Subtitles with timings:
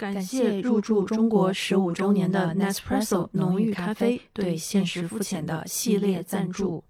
[0.00, 6.82] 感谢入驻中国十五周年的 Nespresso 浓郁咖啡对现实肤浅的系列赞助。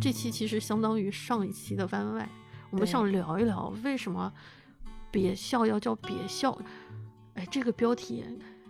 [0.00, 2.28] 这期其实相当于上一期的番外，
[2.70, 4.32] 我们想聊一聊为什么
[5.10, 6.56] 别笑要叫别笑。
[7.34, 8.22] 哎，这个标题，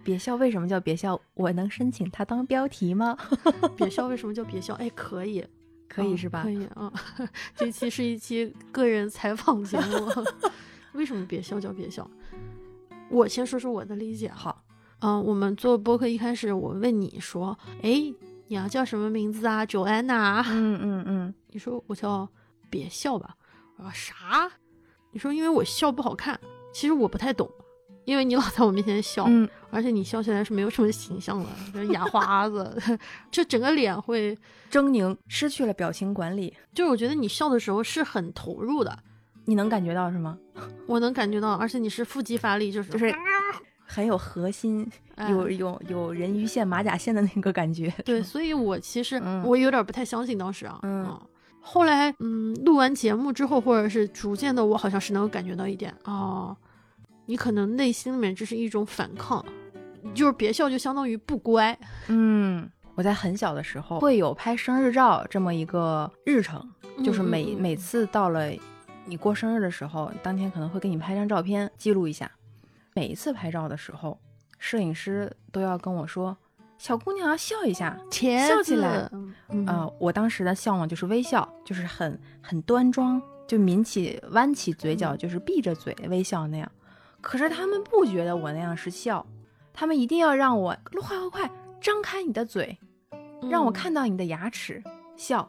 [0.03, 1.21] 别笑为什么叫别笑？
[1.35, 3.15] 我能申请它当标题吗？
[3.77, 4.73] 别笑为什么叫别笑？
[4.77, 5.45] 哎，可以，
[5.87, 6.43] 可以是吧？
[6.43, 6.91] 可以啊。
[7.55, 10.11] 这期是一期个人采访节目。
[10.95, 12.11] 为什么别笑叫别笑？
[13.11, 14.65] 我先说说我的理解好，
[15.01, 18.13] 嗯，我们做播客一开始，我问你说，哎，
[18.49, 20.43] 你要叫什么名字啊？Joanna。
[20.49, 21.35] 嗯嗯嗯。
[21.49, 22.29] 你说我叫
[22.69, 23.37] 别笑吧。
[23.77, 24.51] 我说啥？
[25.13, 26.39] 你说因为我笑不好看。
[26.73, 27.51] 其实我不太懂，
[28.05, 32.77] 因为你老在我面前笑，嗯，而且你笑起来是没有什么形象的，就是牙花子，
[33.31, 34.37] 就整个脸会
[34.71, 36.55] 狰狞，失去了表情管理。
[36.75, 38.99] 就是我觉得你笑的时候是很投入的。
[39.47, 40.37] 你能感觉到是吗？
[40.87, 43.15] 我能感觉到，而且你是腹肌发力，就是就是
[43.87, 44.87] 很有核心，
[45.31, 47.89] 有有有人鱼线、马甲线的那个感觉。
[48.05, 50.79] 对，所以我其实我有点不太相信当时啊。
[50.83, 51.19] 嗯。
[51.69, 56.57] 后来，嗯，录完节目之后，或者是逐渐的，我好像是能够感觉到一点啊，
[57.27, 59.45] 你可能内心里面这是一种反抗，
[60.15, 61.77] 就是别笑就相当于不乖。
[62.07, 66.65] 嗯，我在很小的时候会有拍生日照这么一个日程，
[67.05, 68.53] 就是每每次到了。
[69.09, 72.31] 你过生日的时候，当天可能会给你拍张照片记录一下。
[72.93, 74.19] 每一次拍照的时候，
[74.59, 76.37] 摄影师都要跟我说
[76.77, 79.09] ：“小姑娘要笑一下，笑起来。”
[79.69, 86.69] 呃，我当时的笑呢就是微笑，就是很很端庄，就抿起弯起嘴角，就是闭着嘴微笑那样。
[87.21, 89.25] 可是他们不觉得我那样是笑，
[89.73, 91.51] 他们一定要让我快快快
[91.81, 92.77] 张开你的嘴，
[93.49, 94.83] 让我看到你的牙齿
[95.17, 95.49] 笑。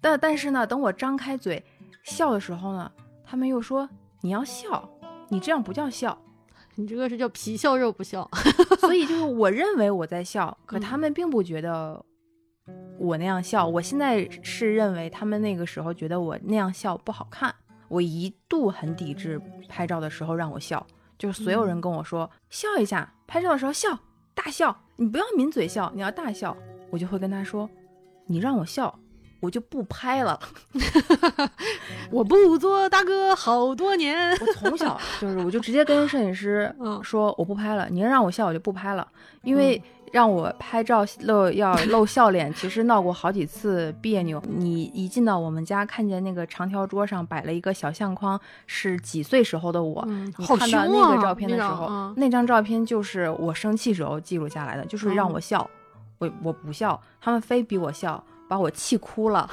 [0.00, 1.64] 但但是呢，等我张开嘴。
[2.08, 2.90] 笑的时候呢，
[3.24, 3.88] 他们又说
[4.22, 4.88] 你要笑，
[5.28, 6.18] 你这样不叫笑，
[6.74, 8.28] 你这个是叫皮笑肉不笑。
[8.80, 12.04] 所以就是 我认为我在笑，可他们并不觉得
[12.98, 13.66] 我那样笑。
[13.66, 17.54] 我现在是认为他们那个时候觉得我那样笑不好看。
[17.88, 23.98] 我一度很抵制拍照的时候让我笑，就是所有人跟我说笑一下，拍照的时候笑，
[24.34, 26.56] 大笑，你不要抿嘴笑，你要大笑。
[26.90, 27.68] 我就会跟他说，
[28.26, 28.98] 你让我笑。
[29.40, 30.38] 我就不拍了，
[32.10, 34.30] 我不做大哥好多年。
[34.40, 37.88] 我从小 就是，我就直接跟摄影师说我不拍了。
[37.90, 39.06] 你要让我笑，我就不拍了。
[39.42, 39.80] 因为
[40.12, 44.42] 让我拍照露要露笑脸，其实闹过好几次别扭。
[44.48, 50.04] 你一进到我们家，看见那个长条桌上摆了一个小相框，是几岁时候的我。
[50.06, 55.68] 你看到那个照片的时候，那张照片就是我生气时候记录下来的，就是让我笑，
[56.18, 58.22] 我我不笑，他们非逼我笑。
[58.48, 59.48] 把我气哭了，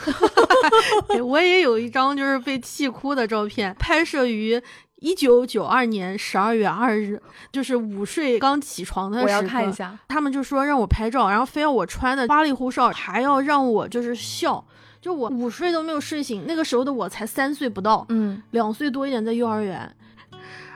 [1.24, 4.62] 我也有一张就是被气哭的照片，拍摄于
[5.02, 9.26] 一九九二年十二月二日，就是午睡刚起床的时候。
[9.26, 14.66] 我要看一下，他们就说让我拍照，然后非要我穿的花里胡哨，还要让我就是笑，
[15.02, 19.94] 就我午睡都没有睡醒，那个时候的我才三岁不到，嗯，两岁多一点，在幼儿园，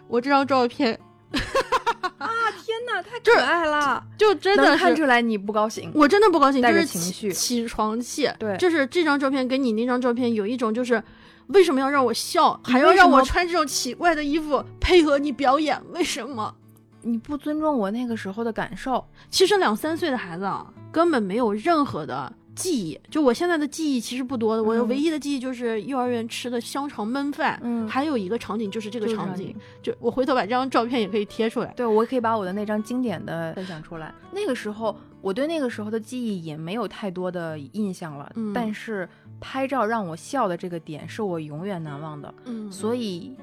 [0.09, 0.99] 我这张照片。
[2.17, 2.27] 啊
[2.63, 4.03] 天哪，太可爱了！
[4.17, 8.29] 就真的看出来你不高兴，我真的不高兴，就是情绪，起床气。
[8.37, 11.01] 对，就是这张照片跟你那张照片有一种，就是
[11.47, 15.81] 为什么要让我笑，还要让我穿这种奇怪的衣服配合你表演？
[15.91, 16.53] 为什么？
[17.01, 19.05] 你不尊重我那个时候的感受？
[19.29, 22.31] 其实两三岁的孩子啊，根本没有任何的。
[22.59, 34.13] 记忆就我现在的记忆其实不多的，我唯一的记忆就是幼儿园吃的香肠焖饭，嗯，还有一个场景就是这个场景，就我回头把这张照片也可以贴出来，对我可以把我的那张经典的分享出来。
[34.31, 39.07] 那个时候我对那个时候的记忆也没有太多的印象了，但是
[39.39, 43.35] 拍照让我笑的这个点是我永远难忘的，嗯，所以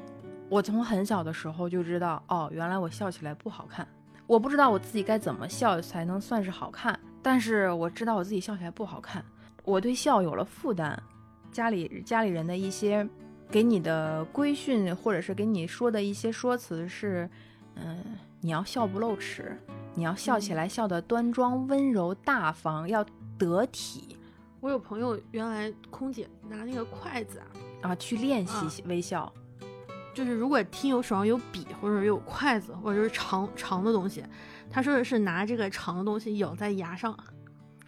[0.50, 3.88] 我从很小的时候就知道，哦，原来我笑起来不好看，
[4.26, 6.98] 我不知道我自己该怎么笑才能算是好看。
[7.26, 9.24] 但是我知道我自己笑起来不好看，
[9.64, 10.96] 我对笑有了负担，
[11.50, 13.04] 家里家里人的一些
[13.50, 17.28] 给你的规训，或者是给你说的一些说辞是，
[17.74, 17.98] 嗯，
[18.40, 19.58] 你要笑不露齿，
[19.96, 23.04] 你要笑起来笑得端庄温柔大方，要
[23.36, 24.16] 得体。
[24.60, 29.32] 我有朋友原来空姐拿那个筷子啊，啊去练习微笑，
[30.16, 34.24] 就是如果听友手上有笔或者有筷子或者是长长的东西。
[34.68, 37.16] 他说的是拿这个长的东西咬在牙上，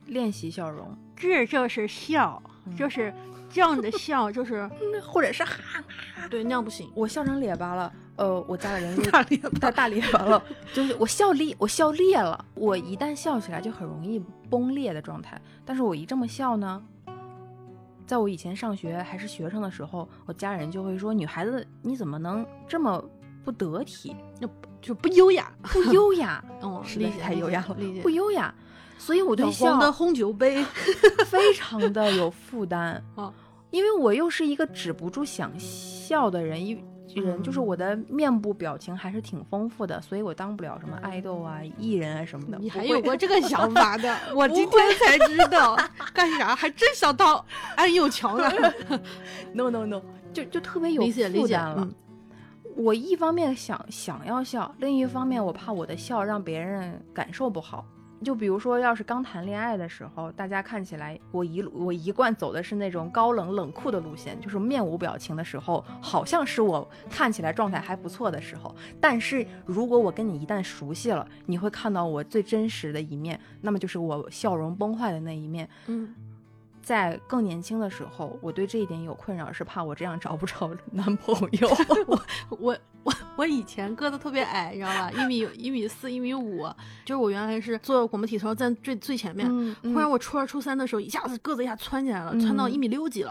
[0.07, 2.41] 练习笑容，这就是笑，
[2.77, 3.13] 就是
[3.51, 4.69] 这样的笑，就是
[5.03, 10.43] 或者是哈哈，对，那样不行，我笑成咧巴了，呃，我家里人大咧大大咧巴了，
[10.73, 16.81] 就是我笑裂，我笑裂了，我一旦笑起来就很容易崩裂的状态，但是我一这么笑呢，
[18.09, 23.05] 在我以前上学还是学生的时候，我家人就会说，女孩子你怎么能这么
[23.45, 24.17] 不得体，
[24.81, 28.53] 就不优雅，不优雅，嗯， 实在太优雅了理解，不优雅，
[28.97, 30.65] 所以我对笑的红酒杯
[31.27, 33.31] 非常的有负担啊，
[33.71, 36.83] 因为我又是一个止不住想笑的人，一
[37.15, 42.59] 人就是我的面部表情还是挺丰富的，所以我当不了什么爱豆啊、艺人啊什么的。
[42.59, 44.17] 你还有过这个想法的？
[44.35, 45.77] 我今天才知道，
[46.13, 47.45] 干啥还真想当
[47.77, 48.51] 安又强了。
[49.53, 50.03] No No No，
[50.33, 51.89] 就就特别有负担了。
[52.77, 57.85] 我一方面想想要笑，另一方面我怕我的笑让别人感受不好。
[58.25, 68.75] 就比如说，要是刚谈恋爱的时候，大家看起来我一我一贯走的是那种高冷冷酷的路线，就是面无表情的时候，好像是我看起来状态还不错的时候。
[69.01, 75.69] 但是如果我跟你一旦熟悉了，你会看到我最真实的一面，那么就是我笑容崩坏的那一面。
[75.87, 76.15] 嗯。
[76.81, 81.69] 在更年轻的时候，我对这一点有困扰，是怕我这样找不着男朋友。
[82.09, 82.19] 我
[82.59, 82.79] 我
[83.39, 85.13] 我我以前个子特别矮，你知道吧？
[85.13, 86.67] 一米一米四，一米五，
[87.05, 89.49] 就是我原来是做广播体操站最最前面。
[89.85, 93.31] 忽然我初二初三的时候，一下子个子一下窜起来了，窜到一米六几了。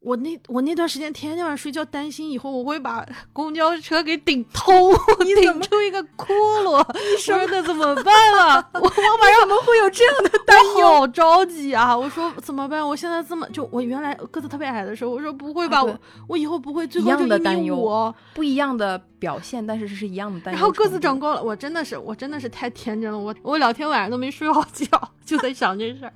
[0.00, 4.92] 我那我那段时间天天晚上睡觉，担心以后我会把 公交车给顶通，
[5.40, 6.84] 顶出一个窟窿。
[6.94, 8.70] 你说那怎么办啊？
[8.74, 10.86] 我我晚上怎么会有这样的担忧？
[10.86, 11.96] 好着急啊！
[11.96, 12.86] 我说怎么办？
[12.86, 15.82] 我现在这么就我原来个子特别矮的时候，我说不会吧？
[15.82, 15.98] 我
[16.28, 20.50] 我以后不会最后就一米五，不一样的表现，但是是一样的。
[20.50, 23.18] 然后个子长高了，我真的是我真的是太天真了。
[23.18, 24.86] 我我两天晚上都没睡好觉，
[25.24, 26.12] 就在想这事儿，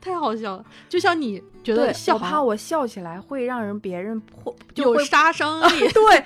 [0.00, 0.64] 太好笑了。
[0.88, 3.20] 就像你觉得笑，我怕我笑起来。
[3.20, 6.24] 会让人别人破就有杀伤 力，对，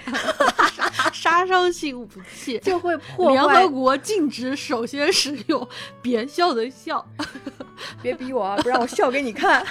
[1.13, 3.33] 杀伤性武器就会破坏。
[3.33, 5.67] 联合国禁止首先使用
[6.03, 7.05] 别笑的笑，
[8.03, 9.65] 别逼我啊，不让我笑给你看。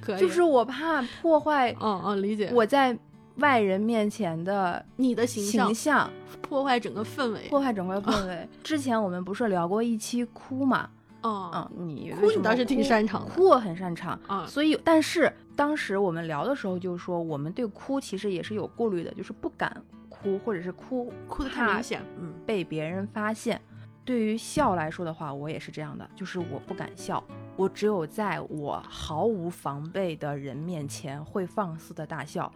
[0.00, 2.50] 可以，就是我怕破坏，嗯嗯，理解。
[2.52, 2.96] 我在
[3.36, 8.48] 外人面前的你的形象，破坏整个氛围，破坏整个氛围。
[8.62, 10.88] 之前我们不是聊过一期哭嘛？
[11.24, 14.44] 嗯嗯，你哭你倒是挺擅长，哭我很擅长啊。
[14.46, 19.72] 所以，但是当时我们聊的时候，就是说我们对哭其实也是有顾虑的，就是不敢
[20.08, 23.60] 哭，或者是哭哭的太明显，嗯，被别人发现。
[24.04, 27.22] 对于笑来说的话，我也是这样的，就是我不敢笑，
[27.56, 32.52] 我只有在我毫无防备的人面前会放肆的大笑，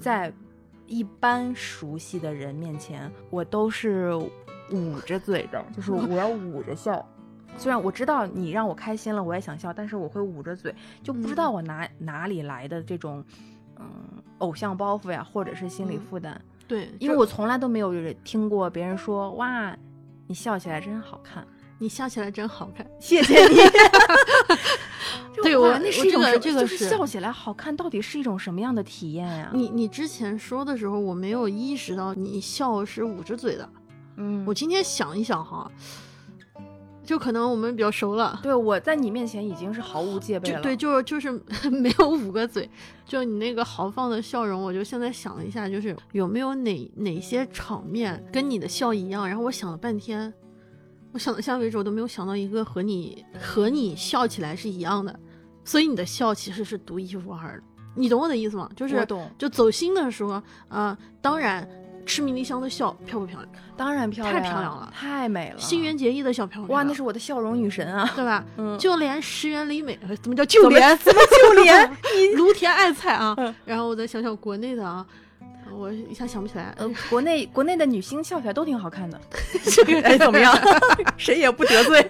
[0.00, 0.32] 在
[0.86, 4.12] 一般熟悉的人面前，我都是
[4.72, 7.04] 捂着嘴的，就是我要捂着笑。
[7.56, 13.24] 虽然我知道你让我开心了，我也想笑，但是我会捂着嘴，就不知道我哪哪里来的这种，
[13.76, 13.86] 嗯，
[14.38, 16.40] 偶像包袱呀，或者是心理负担。
[16.66, 17.92] 对，因为我从来都没有
[18.24, 19.76] 听过别人说，哇，
[20.28, 21.44] 你笑起来真好看，
[21.80, 23.56] 你笑起来真好看，谢谢你。
[25.42, 29.50] 对我那是一种这个是笑起来好看，到底是一种什么样的体验呀？
[29.54, 33.66] 你你之前说的时候，我没有意识到你笑是捂着嘴的。
[34.16, 35.70] 嗯，我今天想一想哈。
[37.02, 40.60] 就可能我们比较熟了，对我在你面前已经是毫无戒备了。
[40.60, 41.32] 对，就是就是
[41.68, 42.70] 没有捂个嘴，
[43.04, 49.26] 就你那个豪放的笑容，我就现在想了一下，就是有没有哪哪些场面跟你的笑一样？
[49.26, 50.32] 然后我想了半天，
[51.12, 55.18] 我想到现在为止我都没有想到一个和你和你笑起来是一样的，
[55.64, 57.62] 所以你的笑其实是独一无二的。
[57.94, 58.70] 你懂我的意思吗？
[58.76, 61.68] 就是就走心的时候，啊，当然。
[62.06, 63.52] 吃迷离香的笑漂不漂亮？
[63.76, 65.58] 当然漂亮，太漂亮了，太美了。
[65.58, 68.44] 新垣结衣的笑漂亮，哇，那是我的笑容女神啊，对吧？
[68.56, 70.96] 嗯，就连石原里美，怎么叫就连？
[70.98, 71.88] 怎么就连？
[72.36, 73.36] 芦田爱菜啊。
[73.64, 75.06] 然后我再想想国内的啊，
[75.72, 76.74] 我一下想不起来。
[76.78, 79.20] 呃， 国内国内的女星笑起来都挺好看的，
[79.64, 80.54] 这个哎怎么样？
[81.16, 82.02] 谁也不得罪。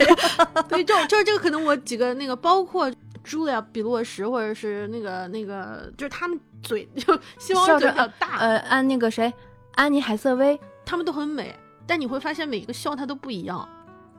[0.68, 2.90] 对，就就是这个，可能我几个那个，包括
[3.24, 8.38] 茱莉亚·比洛什，或者是那个那个，就是他们嘴就希望嘴比较大。
[8.38, 9.32] 呃，安那个谁。
[9.76, 11.54] 安妮海瑟薇，他们都很美，
[11.86, 13.66] 但你会发现每一个笑她都不一样，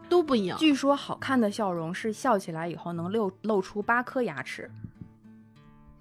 [0.10, 0.57] 都不一样。
[0.57, 4.69] 据说好看的笑容是笑起来以后能露露出八颗牙齿。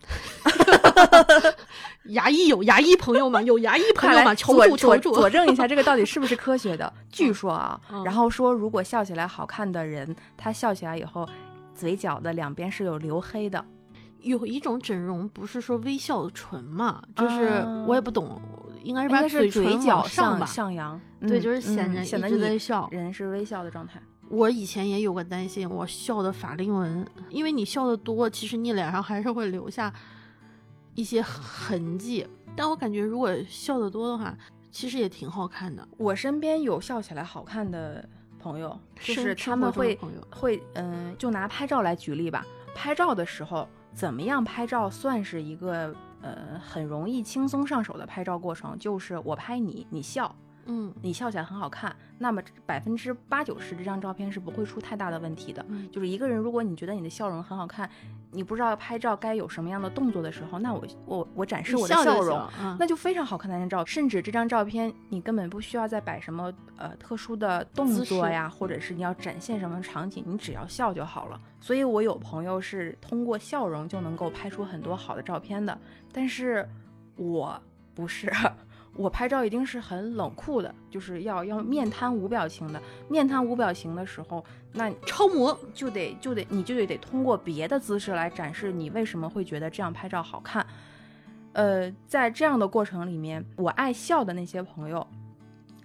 [2.05, 3.41] 牙医有牙医朋友吗？
[3.43, 4.35] 有牙医朋友吗？
[4.35, 6.93] 求助求助，佐证一下这个到底是不是科学的？
[7.11, 11.29] 据说啊，然后说如果笑起来好看的人，他笑起来以后，
[11.75, 13.65] 嘴角的两边是有留黑的。
[14.21, 17.03] 有一种整容不是说微笑唇嘛？
[17.17, 18.41] 就是我也不懂。
[18.83, 24.01] 应该是把嘴角上吧，上扬，对，就是显得显得你在笑，人是微笑的状态。
[24.31, 29.93] 我以前也有个担心，我笑的法令纹，因为你笑的多，其实你脸上还是会留下
[30.95, 32.27] 一些痕迹。
[32.57, 34.35] 但我感觉如果笑的多的话，
[34.71, 35.87] 其实也挺好看的。
[35.99, 38.09] 我身边有笑起来好看的
[38.39, 39.99] 朋友，就是他们会
[40.31, 42.47] 会嗯，就拿拍照来举例吧。
[42.75, 45.95] 拍照的时候，怎么样拍照算是一个？
[46.23, 50.37] 呃很容易轻松上手的拍照过程，就是我拍你，你笑。
[50.73, 55.67] 嗯，你笑起来很好看，那么百分之八九十这张照片是不会出太大的问题的。
[55.91, 57.91] 就是一个人，如果你觉得你的笑容很好看，
[58.31, 62.49] 你不知道拍照该有什么样的动作的时候，那我我我展示我的笑容，
[62.79, 63.85] 那就非常好看的那张照。
[63.85, 71.41] 甚至这张照片你根本不需要再摆什么呃特殊的动作呀，或者是你要展现什么场景，你只要笑就好了。
[71.61, 75.77] 所以我有朋友是通过笑容就能够拍出很多好的照片的，
[76.13, 76.69] 但是
[77.17, 77.61] 我
[77.93, 78.33] 不是。
[78.97, 82.83] 我拍照一定是很冷酷的，就是要要面瘫无表情的。
[83.09, 90.67] 面瘫无表情的时候，那超模就得就得你就得得通过别的姿势来展示你为什么会觉得这样拍照好看。
[91.53, 95.07] 呃，在这样的过程里面，我爱笑的那些朋友，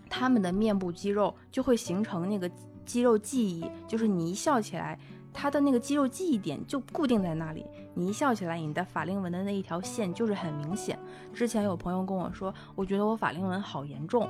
[0.09, 2.50] 他们的面部肌肉就会形成那个
[2.85, 5.00] 肌肉记忆，就是你一笑起来。
[5.36, 10.98] 它的那个肌肉记忆点就固定在那里，你一笑起来，你的法令纹的那一条线就是很明显。
[11.34, 14.30] 之前有朋友跟我说，我觉得我法令纹好严重，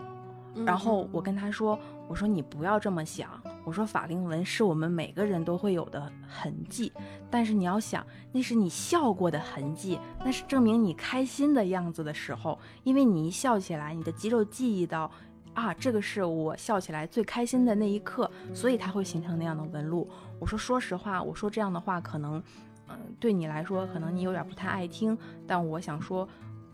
[0.66, 3.30] 然后我跟他说，我说你不要这么想，
[3.64, 6.92] 我说法令纹是我们每个人都会有的痕迹，
[7.30, 15.10] 但是你要想，那是你笑过的痕迹，那是证明你开心的样子的时候，因为你一笑起来，你的肌肉记忆到。
[15.56, 20.08] 啊，这个是我笑起来最开心的那一刻，所以它会形成那样的纹路。
[20.38, 22.44] 我说，说实话，我说这样的话，可能，
[22.90, 25.18] 嗯，对你来说，可能你有点不太爱听。
[25.48, 26.28] 但我想说，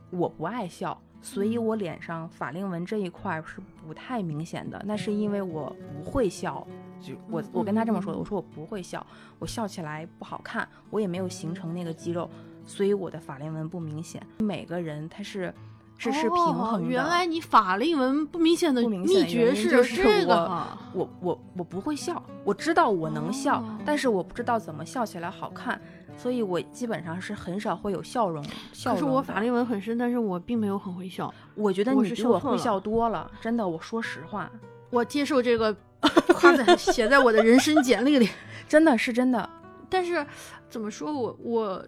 [0.09, 4.81] 我不爱笑，所以我脸上法令纹这一块是不太明显的。
[4.83, 6.65] 那是因为我不会笑，
[6.99, 9.05] 就我我跟他这么说的，我说我不会笑，
[9.37, 12.27] 我笑起来不好看，我也没有形成那个肌肉，
[12.65, 14.19] 所以我的法令纹不明显。
[14.39, 15.53] 每个人他是。
[16.01, 16.87] 是是平衡的。
[16.87, 20.65] 原来你法令纹不明显的秘诀是这个。
[20.93, 25.79] 我我我不会笑，我知道我能笑，但是我不知道怎么笑起来好看，
[26.17, 28.43] 所以我基本上是很少会有笑容。
[28.83, 31.33] 可是我法令纹很深，但是我并没有很会笑。
[31.55, 34.51] 我觉得你比我会笑多了，真的，我说实话，
[34.89, 35.75] 我接受这个
[36.33, 38.29] 夸赞，写在我的人生简历里，
[38.67, 39.49] 真的是真的。
[39.89, 40.25] 但是
[40.69, 41.85] 怎么说我我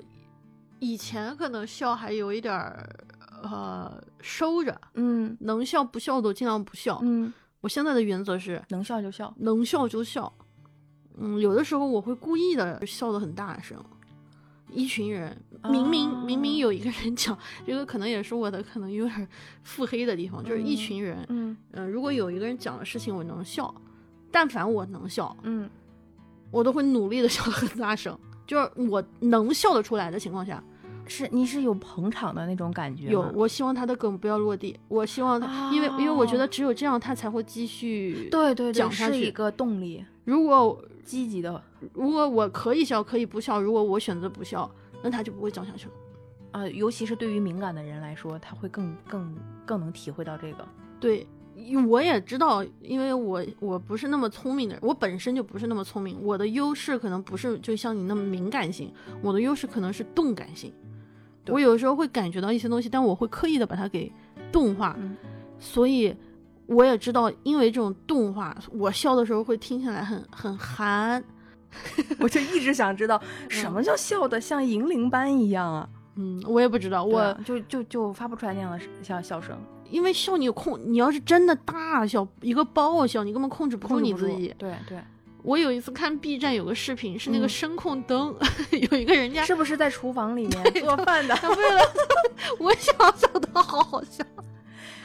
[0.79, 2.87] 以前可能笑还有一点儿。
[3.43, 10.31] 呃，收着，嗯，能笑不笑都尽量不笑，嗯，我现在的原则是能笑就笑，能笑就笑，
[11.17, 13.77] 嗯，有的时候我会故意的笑得很大声，
[14.71, 15.37] 一群人
[15.69, 19.27] 明明明明有一个人讲，这个可能也是我的可能有点
[19.61, 21.57] 腹黑的地方，就是一群人，嗯。
[21.71, 23.75] 嗯，如果有一个人讲的事情我能笑，
[24.31, 25.69] 但凡我能笑，嗯，
[26.49, 30.63] 我都会努力的笑得很大声，就是我能笑得出来的情况下。
[31.05, 33.21] 是你是有捧场的那种感觉，有。
[33.33, 40.03] 我希望他的梗不要落地，我希望他，因为因为我觉得只有这样他才会继续对对讲下去一个动力。
[40.25, 41.61] 如果积极的，
[41.93, 44.69] 如果我可以笑可以不笑，如果我选择不笑，
[45.01, 45.93] 那他就不会讲下去了。
[46.51, 50.65] 啊，尤其是对于敏感的人来说，他会更更更能体会到这个。
[50.99, 51.27] 对，
[51.89, 60.71] 我也知道，因为我我不是那么聪明的人，我本身就不是那么聪明，我的优势可能不是就像你那么敏感性，我的优势可能是动感性。
[61.47, 64.11] 我有时候会感觉到一些东西，但我会刻意的把它给
[64.51, 64.95] 动画，
[65.59, 66.15] 所以
[66.67, 71.23] 我也知道，因为这种动画，我笑的时候会听起来很很寒。
[72.19, 73.19] 我就一直想知道
[73.49, 75.89] 什么叫笑的像银铃般一样啊？
[76.15, 79.57] 嗯，我也不知道，我就就就发不出来那样的笑笑声，
[79.89, 84.53] 因为笑你控，你要是真的大笑，一个爆笑，你根本控制不住你自己。
[84.57, 84.99] 对对。
[85.43, 88.33] 我有一次看 B 站有个视频，是那个声控灯，
[88.71, 91.35] 有一个人家是不是在厨房里面做饭的？
[91.55, 91.81] 为了
[92.59, 94.23] 我想想的好好笑。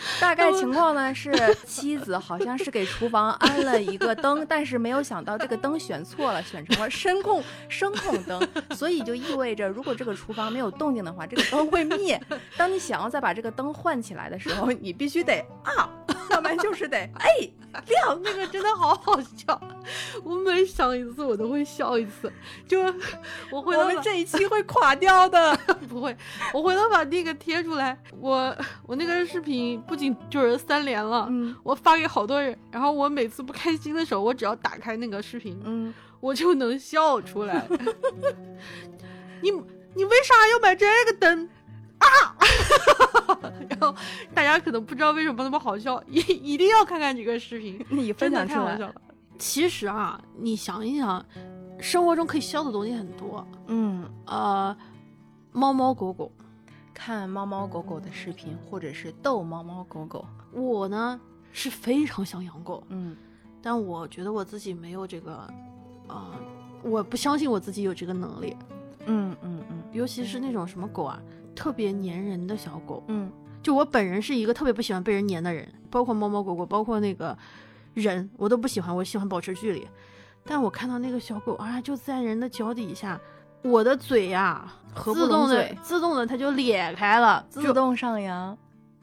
[0.20, 1.32] 大概情况呢是，
[1.64, 12.20] 妻子好像是给厨房安了一个灯，但是没有想到这个灯选错了，选成了声控声控灯，所以就意味着如果这个厨房没有动静的话，这个灯会灭。
[12.56, 15.88] 当你想要再把这个灯换起来的时候，你必须得啊，
[16.30, 17.28] 要不然就是得哎
[17.86, 18.20] 亮。
[18.22, 19.60] 那个真的好好笑，
[20.24, 22.32] 我每想一次我都会笑一次。
[22.66, 22.82] 就
[23.50, 25.56] 我回头我们这一期会垮掉的，
[25.88, 26.16] 不会，
[26.52, 27.96] 我回头把那个贴出来。
[28.20, 37.66] 我我那个视频不仅就是三连了，嗯，我发给好多人，然后我每次不开心的时候，我只要打开那个视频，嗯，我就能笑出来。
[39.42, 39.50] 你
[39.94, 41.48] 你为啥要买这个灯
[41.98, 42.06] 啊？
[43.68, 43.94] 然后
[44.32, 48.78] 大家可能不知道为什么那么好笑，一一定要看看这个视频，你分享出来。
[49.38, 51.24] 其实啊，你想一想，
[51.80, 54.76] 生活中可以笑的东西很多，嗯，呃，
[55.52, 56.32] 猫猫狗狗。
[56.98, 60.26] 看猫猫狗狗的视频，或者是逗猫猫狗狗。
[60.50, 61.18] 我呢
[61.52, 63.16] 是非常想养狗，嗯，
[63.62, 65.48] 但我觉得我自己没有这个，
[66.08, 66.26] 呃，
[66.82, 68.56] 我不相信我自己有这个能力。
[69.06, 71.22] 嗯嗯嗯，尤其是那种什么狗啊，
[71.54, 73.04] 特别粘人的小狗。
[73.06, 73.30] 嗯，
[73.62, 77.38] 就我本人是一个特别不喜欢被人粘的人，包括猫猫狗狗，包括那个
[77.94, 79.86] 人，我都不喜欢，我喜欢保持距离。
[80.44, 83.20] 但我看到那个小狗啊，就在人的脚底下，
[83.62, 88.56] 我的嘴呀，合不自动的自动的它就裂开了，自动上扬。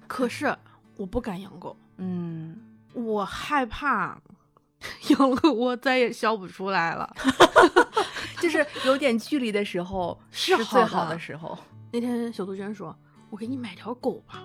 [0.08, 0.56] 可是
[0.98, 2.56] 我不敢养狗，嗯，
[2.94, 4.18] 我害怕
[5.10, 7.12] 养了我再也笑不出来了。
[8.40, 11.58] 就是有点距离的时候 是最好的时候
[11.92, 12.96] 那天小杜鹃说
[13.32, 14.44] ：“我给你买条狗吧。”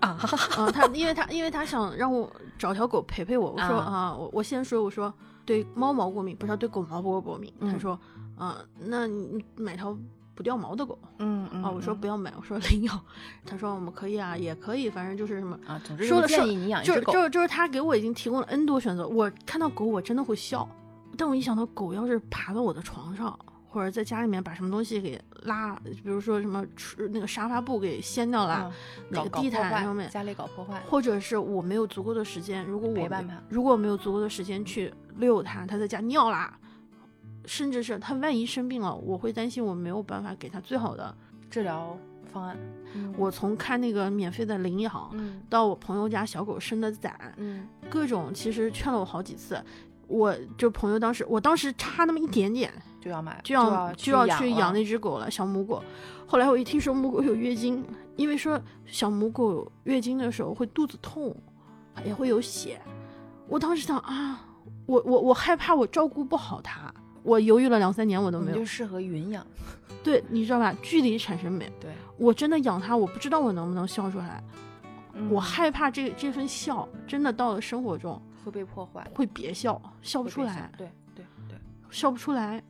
[0.00, 0.18] 啊。
[0.58, 5.12] 嗯， 他因为他因为他想让我找条狗陪陪我，我说啊啊，我我先说我说
[5.44, 7.52] 对猫毛过敏，不知道对狗毛不过敏。
[7.60, 7.98] 他嗯说
[8.36, 9.96] 啊，那你买条
[10.34, 11.70] 不掉毛的狗嗯嗯啊。
[11.70, 13.00] 我说嗯不要买，我说领养。
[13.44, 15.58] 他说我们可以啊，也可以，反正就是什么。
[15.66, 17.12] 啊，总之说建议你养一就只狗。
[17.12, 20.68] 就就是他给我已经提供了 N 多选择，我看到狗我真的会笑，
[21.16, 28.72] 但我一想到狗要是爬到我的床上，或者在家里面把什么东西给拉，比如说什么吃那个沙发布给掀掉了，啊
[29.12, 33.08] 搞哪个地毯上面家里搞破坏，或者是我没有足够的时间，如果我
[33.48, 36.58] 如果我没有足够的时间去遛它，它在家尿啦，
[37.44, 41.14] 甚至是他万一生病了，我会担心我没有办法给他最好的。
[41.50, 41.96] 治疗
[42.32, 42.56] 方案。
[42.94, 49.62] 嗯我从看那个免费的领养，嗯到我朋友家小狗生的崽，嗯各种其实劝了我好几次。
[50.08, 52.70] 我就朋友当时，我当时差那么一点点，
[53.00, 55.82] 就要买，就要要就要去养那只狗了，小母狗。
[56.26, 57.82] 后来我一听说母狗有月经，
[58.16, 61.34] 因为说小母狗月经的时候会肚子痛，
[62.04, 62.78] 也会有血。
[63.48, 64.44] 我当时想啊，
[64.84, 68.66] 我我我害怕我照顾不好它，我犹豫了两三年，我都没有你就。
[68.66, 69.46] 适合云养。
[70.02, 70.74] 对，你知道吧？
[70.82, 71.70] 距离产生美。
[71.80, 74.42] 对，我真的养它，我不知道我能不能笑出来，
[75.30, 81.56] 我嗯害怕这这份笑真的到了生活中会被破坏，会别笑，笑不出来，对对对。
[81.90, 82.62] 笑不出来。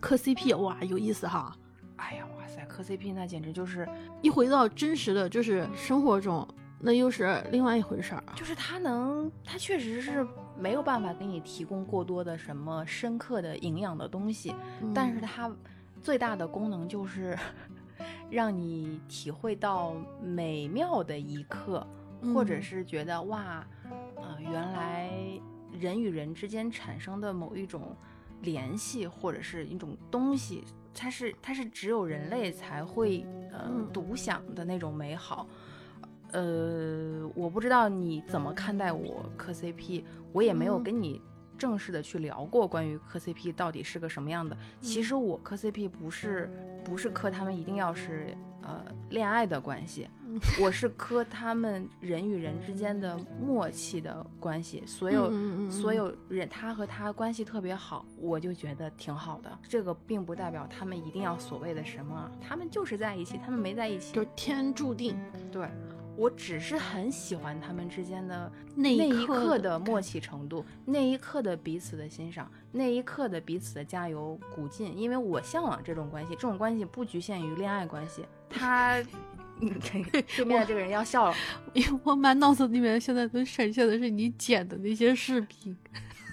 [0.00, 1.56] 磕 CP 哇，有意思哈！
[1.96, 3.88] 哎呀，哇塞，磕 CP 那简直就是，
[4.22, 6.46] 一回到真实的就是生活中，
[6.80, 8.22] 那又是另外一回事儿。
[8.34, 10.26] 就是它能，它确实是
[10.58, 14.54] 没有办法给你提供过多的什么深刻的营养的东西，
[14.94, 15.56] 但是嗯它
[16.02, 17.36] 最大的功能就是
[18.30, 21.84] 让你体会到美妙的一刻，
[22.34, 23.66] 或者嗯是觉得哇，
[24.16, 25.10] 呃，原来
[25.72, 27.96] 人与人之间产生的某一种
[28.42, 30.62] 联系，或者是一种东西，
[30.94, 35.46] 它是它是只有人类才会呃嗯独享的那种美好。
[36.32, 41.20] 呃，我不知道你怎么看待我磕 CP，我也没有嗯跟你
[41.56, 44.56] 正式的去聊过关于磕 CP 到底是个什么样的。
[44.80, 46.50] 其嗯实我磕 CP 不是
[46.84, 54.84] 不是磕他们一定要是呃恋爱的关系，嗯我是磕他们人与人之间的默契的关系。
[54.86, 55.32] 所有、
[55.70, 59.58] 所有人他和他关系特别好，我就觉得挺好的。
[59.66, 65.16] 这个并不代表他们一定要所谓的什么，他们就是在一起，他们没在一起，就天注定
[65.50, 65.66] 对。
[66.18, 74.98] 我只是很喜欢他们之间的那那一刻刻的默契程度，那一刻的彼此的欣赏，那一刻的彼此的加油鼓劲。
[74.98, 78.26] 因为我向往这种关系，这种关系不局限于恋爱关系。
[78.50, 78.98] 他，
[79.60, 81.34] 你这个对面的这个人要笑了，
[81.72, 85.76] 因为我满脑子里面现在都闪现的是你剪的那些视频，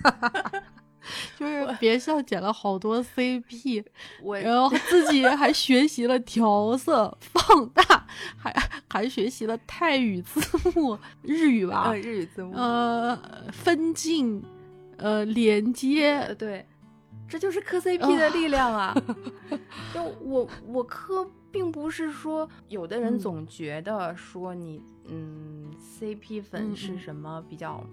[1.39, 3.83] 就是别笑剪了好多 CP，
[4.21, 8.53] 我然后自己还学习了调色、放大，还
[8.89, 10.41] 还学习了泰语字
[10.71, 13.17] 幕、日语吧呃，日语字幕，呃，
[13.51, 14.43] 分镜，
[14.97, 16.65] 呃，连接呃，，对，
[17.27, 18.95] 这就是磕 CP 的力量啊！
[19.93, 27.83] 就我我磕，并不是说有的人嗯总觉得说你嗯 CP 粉是什么比较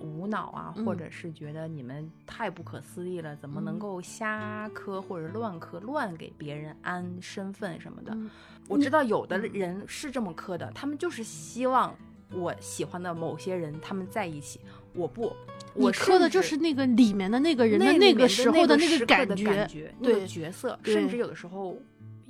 [0.00, 0.98] 无脑啊，或嗯。
[0.98, 3.78] 者是觉得你们太不可思议了，怎么能嗯。
[3.78, 8.12] 够瞎磕或者乱磕，乱给别人安身份什么的？
[8.14, 8.30] 嗯。
[8.68, 9.50] 我知道有的嗯。
[9.52, 11.94] 人是这么磕的，他们就是希望
[12.32, 14.60] 我喜欢的某些人他们在一起，
[14.94, 15.32] 我不，
[15.74, 21.78] 我磕的就是那个里面的那个人的那个时候的那个感觉，对角色，甚至有的时候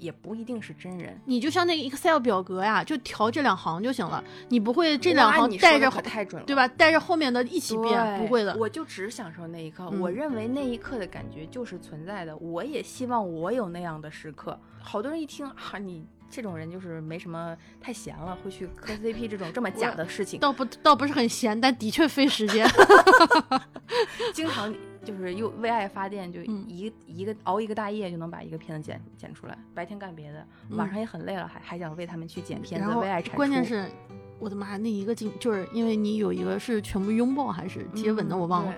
[0.05, 1.19] 也不一定是真人。
[1.25, 6.69] 你就像那个 Excel 表格呀，就调这两行就行了，你不会这两行你说得带着太准了，对吧？
[6.69, 8.55] 带着后面的一起变，不会的。
[8.59, 12.37] 我就只享受那一刻，嗯我认为那一刻的感觉就是存在的。
[12.37, 14.61] 我也希望我有那样的时刻。
[14.83, 22.69] 好多人一听啊，你这种人就是没什么太闲了，会去磕 CP 这种这么假的事情，倒不倒不是很闲，但的确费时间。
[24.33, 33.37] 经常就是又为爱发电，就嗯一、一个熬一个大夜就能把一个片子剪剪出来，白天干别的，晚上也很累了，还还想为他们去剪片子，为爱产出。
[33.37, 33.87] 关键是，
[34.38, 38.75] 我的妈，那一个镜就是因为你有一个是全部拥抱还是接吻的，嗯我忘了。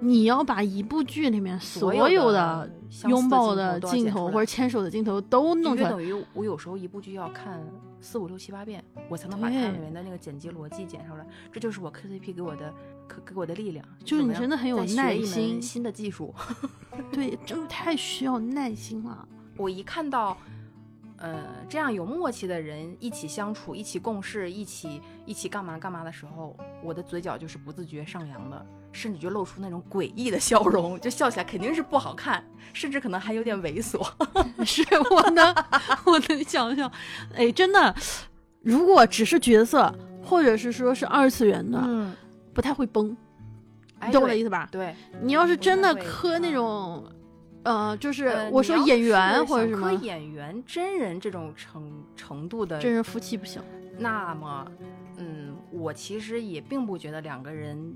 [0.00, 2.70] 你要把一部剧里面所有的
[3.08, 7.60] 拥抱的镜头或者牵手的镜头都弄出来，等于我有时候一部剧要看
[8.00, 11.26] 四五六七八遍，我才能把它里面的那个剪辑逻辑剪出来。
[11.52, 12.72] 这就是我 KCP 给我的
[13.06, 16.34] 可给我的力量，就是你真的很有耐心，新的技术。
[17.12, 19.26] 对，就是太需要耐心了。
[19.56, 20.36] 我一看到。
[21.20, 34.06] 呃，这样有默契的人一起相处、一起共事、一起一起干嘛干嘛的时候，我的嘴角就是不自觉上扬的，甚至就露出那种诡异的笑容，就笑起来肯定是不好看，甚至可能还有点猥琐。
[34.64, 35.54] 是我能，
[36.04, 36.90] 我能想象。
[37.34, 37.94] 哎，真的，
[38.62, 42.14] 如果只是角色，或者是说是二次元的，嗯，
[42.52, 43.16] 不太会崩，
[44.06, 44.68] 你懂我的意思吧？
[44.70, 47.04] 对，你要是真的磕那种。
[47.64, 53.60] 呃，就是我说演员或者什么演员、真人这种程程度的真人夫妻不行。
[53.98, 54.66] 那么，
[55.18, 57.94] 嗯，我其实也并不觉得两个人，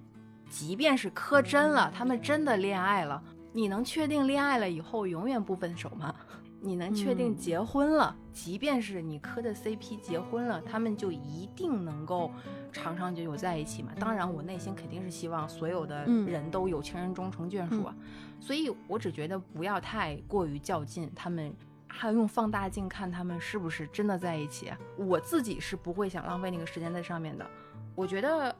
[0.52, 3.22] 即便是磕真了，他们真的恋爱了，
[3.54, 6.14] 你能确定恋爱了以后永远不分手吗？
[6.60, 12.30] 你能确定结婚了，即便是你磕的 CP 结婚了，他们就一定能够
[12.70, 13.92] 长长久久在一起吗？
[13.98, 17.94] 当然，我内心肯定是希望所有的人都有情人终成眷属啊。
[18.38, 21.50] 所以我只觉得不要太过于较劲，他们
[21.88, 24.70] 还要用放大镜看他们是不是真的在一起。
[24.98, 27.44] 我自己是不会想浪费那个时间在上面的。
[27.94, 28.54] 我觉得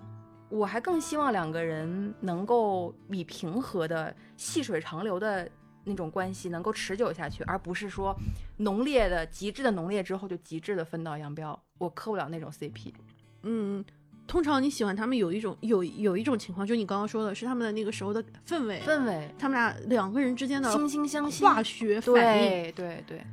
[0.53, 5.51] 我还更希望两个人能够以平和的、细水长流的。
[5.85, 8.17] 那种关系能够持久下去，而不是说
[8.59, 11.61] 浓烈的、极致的浓烈之后就极致的分道扬镳。
[11.79, 12.93] 我磕不了那种 CP。
[13.43, 13.85] 嗯，
[14.25, 23.27] 通常你喜欢他们有一种有有一种情况，就你刚刚说的是他们的那个时候的氛围，氛围，他们俩两个人之间的惺惺相惜，化学反应，对对对。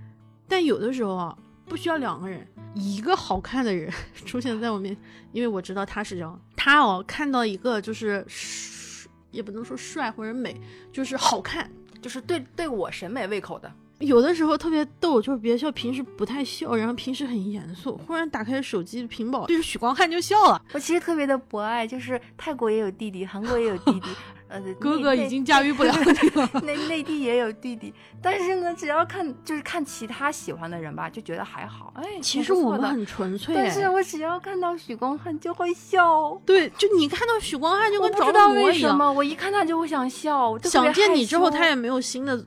[0.47, 3.93] 但有的时候啊，不需要两个人，一个好看的人
[4.25, 4.97] 出现在我面，
[5.33, 8.25] 因为我知道他是这样，他哦看到一个就是
[9.31, 10.59] 也不能说帅或者美，
[10.91, 11.71] 就是好看。
[12.01, 13.69] 就是对对我审美胃口的，
[13.99, 20.61] 有的时候特别逗，就是别笑，平时不太笑，然后平时很严肃，忽然打开手机屏保对着许光汉就笑了。
[20.71, 24.07] 我其实特别的博爱，就是泰国也有弟弟，韩国也有弟弟。
[24.49, 26.61] 呃，哥哥已经驾驭不了你了。
[26.63, 31.93] 内内地也有弟弟，但是呢，只要看就是看其他喜欢的人吧，就觉得还好。
[31.95, 33.53] 哎，其实我们很纯粹。
[33.53, 36.35] 但是我只要看到许光汉就会笑。
[36.47, 39.15] 对，就你看到许光汉就跟着了魔一样。
[39.15, 40.57] 我一看他就会想笑。
[40.63, 42.43] 想见你之后，他也没有新的。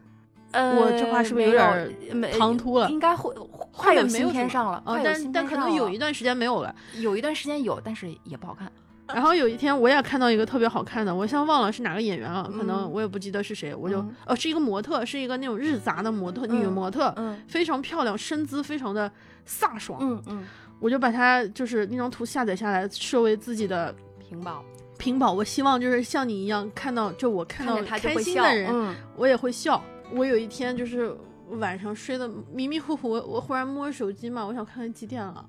[0.50, 2.90] 呃，我这话是不是有点唐突了？
[2.90, 3.32] 应该会
[3.70, 4.82] 快有新片上了。
[5.04, 6.74] 但但可能有一段时间没有了。
[6.98, 8.70] 有一段时间有，但是也不好看。
[9.14, 19.11] 然后有一天我也看到一个特别好看的，我现在忘了是哪个演员了，可能我也不记得是谁，我就哦是一个模特，是一个那种日杂的模特，女模特，嗯，非常漂亮，身姿非常的
[19.46, 20.44] 飒爽，嗯嗯，
[20.81, 24.64] 我就把它就是那张图下载下来，设为自己的屏保，
[24.98, 25.33] 屏保。
[25.33, 29.83] 我希望就是像你一样看到，就我看到开心的人，我也会笑。
[30.14, 31.16] 我有一天就是
[31.53, 35.44] 晚上睡得迷迷糊糊，我我忽然摸手机嘛，我想看看几点了。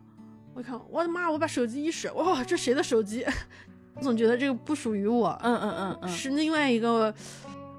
[0.53, 1.29] 我一看，我的妈！
[1.29, 3.25] 我把手机一甩，哇，这谁的手机？
[3.95, 5.37] 我 总觉得这个不属于我。
[5.43, 7.13] 嗯嗯嗯嗯，是另外一个。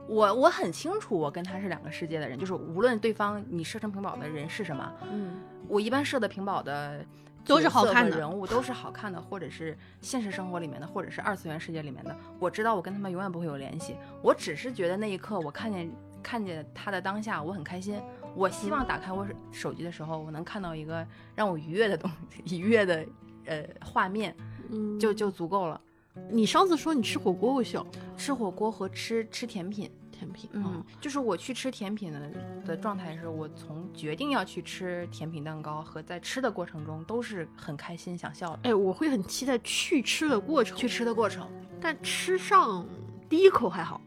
[0.06, 2.38] 我我很清楚，我跟他是两个世界的人。
[2.38, 7.02] 就是无论对方你设成屏保的人是什么，嗯，我一般设的屏保的
[7.46, 12.14] 都是好看的人物，都是好看的，或者是现实生活里面的，或者是二次元世界里面的。
[12.38, 13.96] 我知道我跟他们永远不会有联系。
[14.20, 15.90] 我只是觉得那一刻我看见
[16.22, 17.98] 看见他的当下，我很开心。
[18.34, 22.10] 我希望打开我手机的时候，我能看到一个让我愉悦的东
[22.44, 23.06] 西， 愉悦的
[23.46, 24.34] 呃画面，
[24.70, 25.80] 嗯，就就足够了。
[26.30, 27.84] 你上次说你吃火锅会笑，
[28.16, 32.30] 吃火锅和吃吃甜品，甜品，嗯，就是我去吃甜品的
[32.64, 38.60] 的状态是，我从决定要去吃甜品蛋糕和在吃的过程中都是很开心想笑的。
[38.62, 42.86] 哎，我会很期待去吃的过程，去吃的过程，但吃上
[43.28, 44.00] 第一口还好。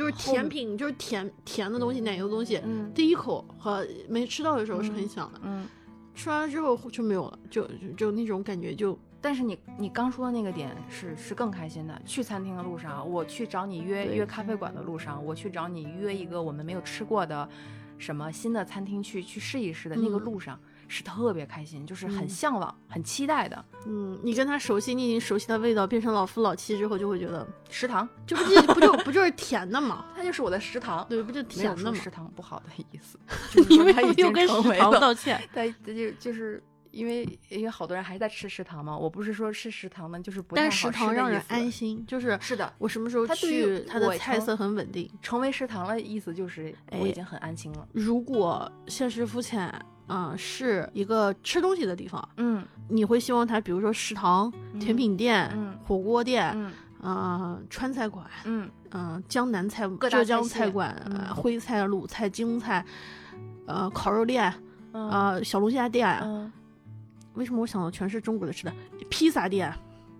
[0.00, 2.58] 就是甜品，就是甜甜的东西，奶油的东西。
[2.64, 5.40] 嗯，第一口和没吃到的时候是很香的。
[5.42, 5.66] 嗯，
[6.14, 8.98] 吃完了之后就没有了，就就那种感觉就。
[9.20, 12.00] 但是你你刚说的那个点是是更开心的。
[12.06, 17.46] 去餐厅的路上，我去找你约约咖啡馆的路上，我去找你约一个我们没有吃过的
[17.98, 20.58] 什么新的餐厅去去试一试的那个路上。
[20.90, 23.64] 是特别开心，就是很向往、很期待的。
[23.86, 30.06] 嗯，你跟他熟悉，你已经熟悉他味道，变成老夫老妻之后，就会觉得食堂，这不就不就不就是甜的吗？
[30.16, 31.94] 他就是我的食堂，对，不就甜的吗？
[31.94, 33.16] 食堂不好的意思，
[33.70, 35.40] 你为什么又跟食堂道歉？
[35.54, 38.98] 他他就就是因为因为好多人还在吃食堂嘛。
[38.98, 42.72] 我不是说吃食堂呢，就是不但食堂让人安心，就是是的。
[42.78, 45.08] 我什么时候去，他的菜色很稳定。
[45.22, 47.86] 成为食堂的意思就是我已经很安心了。
[47.92, 49.72] 如果现实肤浅。
[50.10, 52.28] 嗯，是一个吃东西的地方。
[52.36, 55.48] 嗯，你会希望它，比如说食堂、甜品店、
[55.84, 56.54] 火锅店，
[57.00, 60.94] 啊、川菜馆，嗯嗯、江南菜、各大浙江菜馆、
[61.34, 62.84] 徽菜、鲁菜、京菜，
[63.66, 64.52] 呃，烤肉店，
[64.92, 66.18] 嗯呃，小龙虾店。
[66.22, 66.50] 嗯
[67.34, 68.72] 为什么我想的全是中国的吃的？
[69.08, 69.72] 披萨店、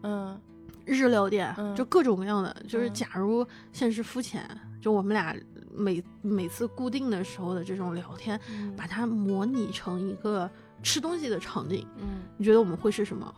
[0.04, 0.40] 嗯
[0.86, 2.54] 日料店，嗯就各种各样的。
[2.68, 4.48] 就是嗯假如现实肤浅，
[4.80, 5.34] 就我们俩
[5.72, 10.50] 每每次固定的时候的这种聊天，嗯把它模拟成一个
[10.82, 13.32] 吃东西的场景，嗯，你觉得我们会是什么？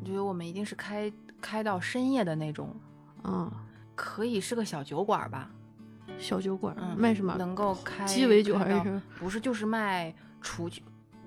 [0.00, 2.74] 我觉得我们一定是开开到深夜的那种，
[3.24, 3.50] 嗯，
[3.94, 5.50] 可以是个小酒馆吧？
[6.18, 7.34] 小酒馆、嗯，卖什么？
[7.36, 9.00] 能够开鸡尾酒还是？
[9.18, 10.82] 不是，就是卖除去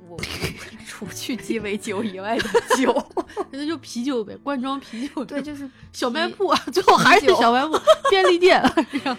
[0.07, 0.17] 我
[0.87, 2.43] 除去鸡尾酒以外的
[2.77, 3.05] 酒。
[3.51, 5.25] 那就啤酒呗，罐装啤酒。
[5.25, 7.75] 对，就是小卖啤部啊，最后还是小卖部、
[8.09, 9.17] 便利店，这样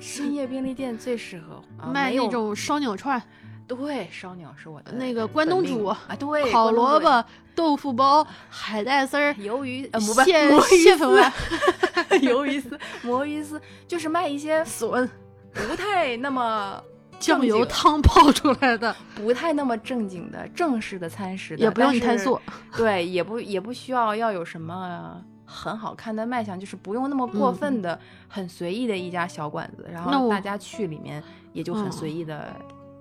[0.00, 3.20] 深夜便利店最适合、啊卖那种烧鸟串、
[3.68, 15.08] 对烧鸟是我的那个关东煮啊，对烤萝卜、豆腐包、海带丝儿、鱿鱼呃不不蟹魔芋蟹粉丸、丝 鱿鱼丝魔芋丝，就是卖一些笋、
[15.52, 16.82] 不太那么
[17.20, 22.40] 酱油汤泡出来的，不太那么正经的正式的餐食的，也不用你太做。
[22.76, 32.54] 对，也不也不需要要有什么很好看的卖相，就是不用那么过分的、很随意的一家小馆子，然后大家去里面也就很嗯随意的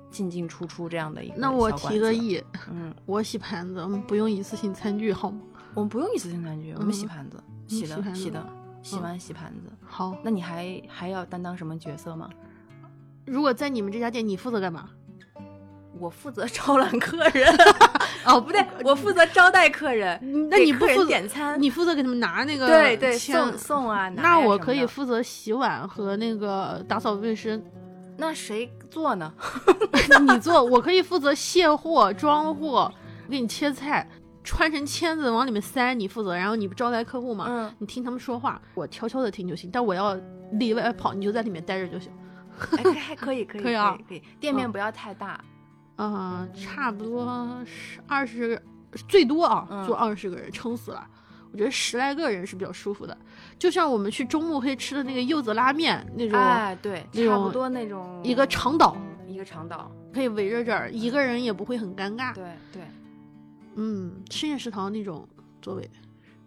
[0.10, 5.42] 进进出出这样的一个那我提个议，嗯， 我洗盘子，我们不用一次性餐具好吗？
[5.76, 8.46] 我们不用一次性餐具，我们洗嗯盘子，嗯洗的洗洗的，
[8.82, 9.72] 洗嗯完洗盘子。
[9.86, 12.28] 好，那你还还要担当什么角色吗？
[13.26, 14.90] 如果在你们这家店，你负责干嘛？
[16.00, 17.54] 我负责招揽客人，
[18.26, 21.62] 哦不对，我负责招待客人，那你不负责点餐？
[21.62, 27.62] 你负责给他们拿那个对对签送送啊，拿那我可以负责洗碗和那个打扫卫生，
[28.18, 29.32] 那谁做呢？
[30.28, 32.92] 你做，我可以负责卸货、装货，
[33.30, 34.08] 给你切菜，
[34.44, 36.36] 穿成签子往里面塞，你负责。
[36.36, 37.46] 然后你不招待客户嘛？
[37.48, 40.18] 嗯，你听他们说话，我悄悄的听就行，但我要
[40.54, 42.12] 里外跑，你就在里面待着就行。
[42.58, 45.40] 还可以可以 可以啊可以，店面嗯不要太大，
[46.02, 48.62] 嗯、差不多是二十，
[49.08, 49.86] 最多啊，嗯。
[49.88, 51.06] 就二十个人，撑死了。
[51.52, 53.18] 我觉得十来个人是比较舒服的，
[53.58, 58.96] 就像我们去中目黑吃的那个柚子拉面那种，哎，对，差不多那种一个长岛，
[59.28, 62.36] 一个长岛，可以围着这儿，一个人也不会很尴尬。
[62.36, 62.84] 对对，
[63.74, 65.28] 嗯，深夜食堂那种
[65.60, 65.90] 座位，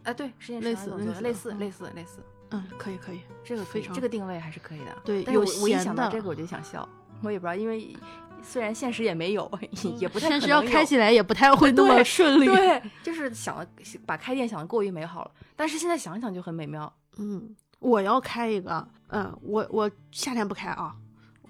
[0.04, 2.20] 哎对，实验类室似类似嗯类似类似类似，
[2.52, 4.96] 嗯，可以可以，这个非常这个定位还是可以的。
[5.04, 6.88] 对有但是我我一想到这个我就想笑，
[7.24, 7.96] 我也不知道，因为
[8.42, 9.50] 虽然现实也没有，
[9.98, 13.66] 也不太现实要开起来也不太会那么顺利。，对， 就是想的
[14.05, 16.92] 把开店想的过于美好了，但是现在想想就很美妙。
[17.18, 20.94] 嗯，我要开一个，嗯，我我夏天不开啊，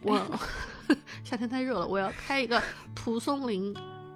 [0.03, 0.21] 我
[1.25, 2.63] 夏天太热了，我要开一个
[2.95, 3.75] 蒲松龄。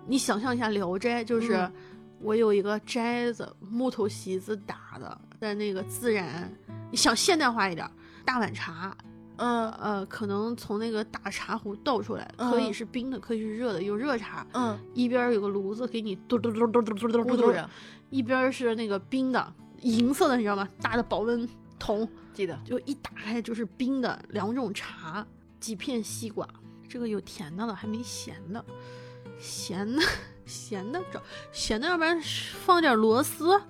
[0.09, 1.73] 你想象一下《聊斋》，就是嗯
[2.21, 6.51] 我有一个斋子，木头席子打的，在那个自然，
[6.91, 7.89] 你想现代化一点，
[8.25, 8.97] 大碗茶，
[9.37, 17.55] 嗯呃，可能从那个大茶壶倒出来，可以嗯是冰的，可以是热的，有热茶，嗯，一边儿有个炉子给你嘟嘟嘟嘟嘟嘟嘟嘟
[18.11, 20.69] 一边儿是那个冰的，银色的，你知道吗？
[20.81, 22.59] 大的保温桶，记得。
[22.65, 25.27] 就一打开就是冰的，两种茶，
[25.61, 26.49] 几片西瓜，
[26.89, 28.65] 这个有甜的了，还没咸的，
[29.39, 30.01] 咸的
[30.47, 31.21] 咸的找
[31.53, 32.21] 咸的，要不然
[32.65, 33.61] 放点螺丝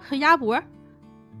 [0.00, 0.62] 和鸭脖。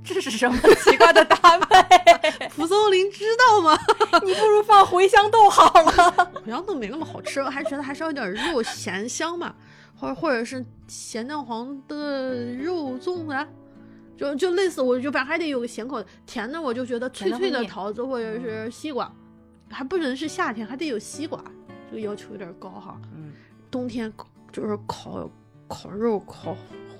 [0.04, 2.48] 这是什么奇怪的搭配？
[2.54, 3.76] 蒲松龄知道吗？
[4.24, 6.32] 你不如放茴香豆好了。
[6.44, 9.54] 茴香豆没那么好吃，我还觉得还是要有点肉咸香嘛，
[9.96, 13.46] 或者或者是咸蛋黄的肉粽子，
[14.16, 19.10] 就就类似，我就反正还得有个咸口的，甜的我就觉得脆脆的桃子或者是西瓜，
[19.70, 21.42] 还不能是夏天，还得有西瓜，
[21.90, 23.00] 这个要求有点高哈。
[23.16, 23.32] 嗯，
[23.70, 25.28] 冬天烤就是烤
[25.66, 26.56] 烤肉、烤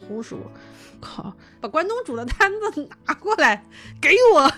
[0.07, 0.39] 红薯、
[1.01, 3.63] 靠，把关东煮的摊子拿过来
[4.01, 4.51] 给我，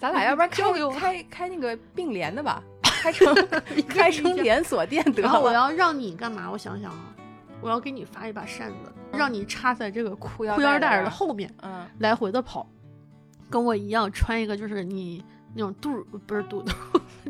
[0.00, 3.34] 咱俩要不然 开交流开开那个并联的吧， 开成
[3.88, 5.52] 开成连锁店得然后我。
[5.52, 6.50] 要让你干嘛？
[6.50, 7.14] 我想想啊，
[7.60, 12.66] 我要给你发一把扇子，让你插在这个裤裤腰裤腰带儿的后面，嗯，来回的跑，
[13.50, 15.24] 跟我一样穿一个就是你
[15.54, 16.72] 那种肚不是肚兜，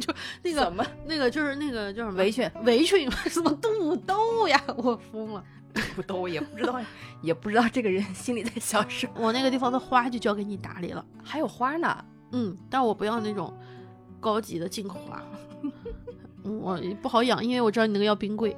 [0.01, 5.43] 就那个什么那个就是那个叫什么围裙围裙什么肚兜呀，我疯了。
[5.97, 6.81] 不兜也不知道，
[7.23, 9.13] 也不知道这个人心里在想什么。
[9.21, 13.53] 我那个地方的花就交给你打理了，还有花呢，嗯，但我不要那种
[14.21, 15.23] 高级的进口花。
[16.45, 18.57] 嗯我不好养，因为我知道你那个要冰柜，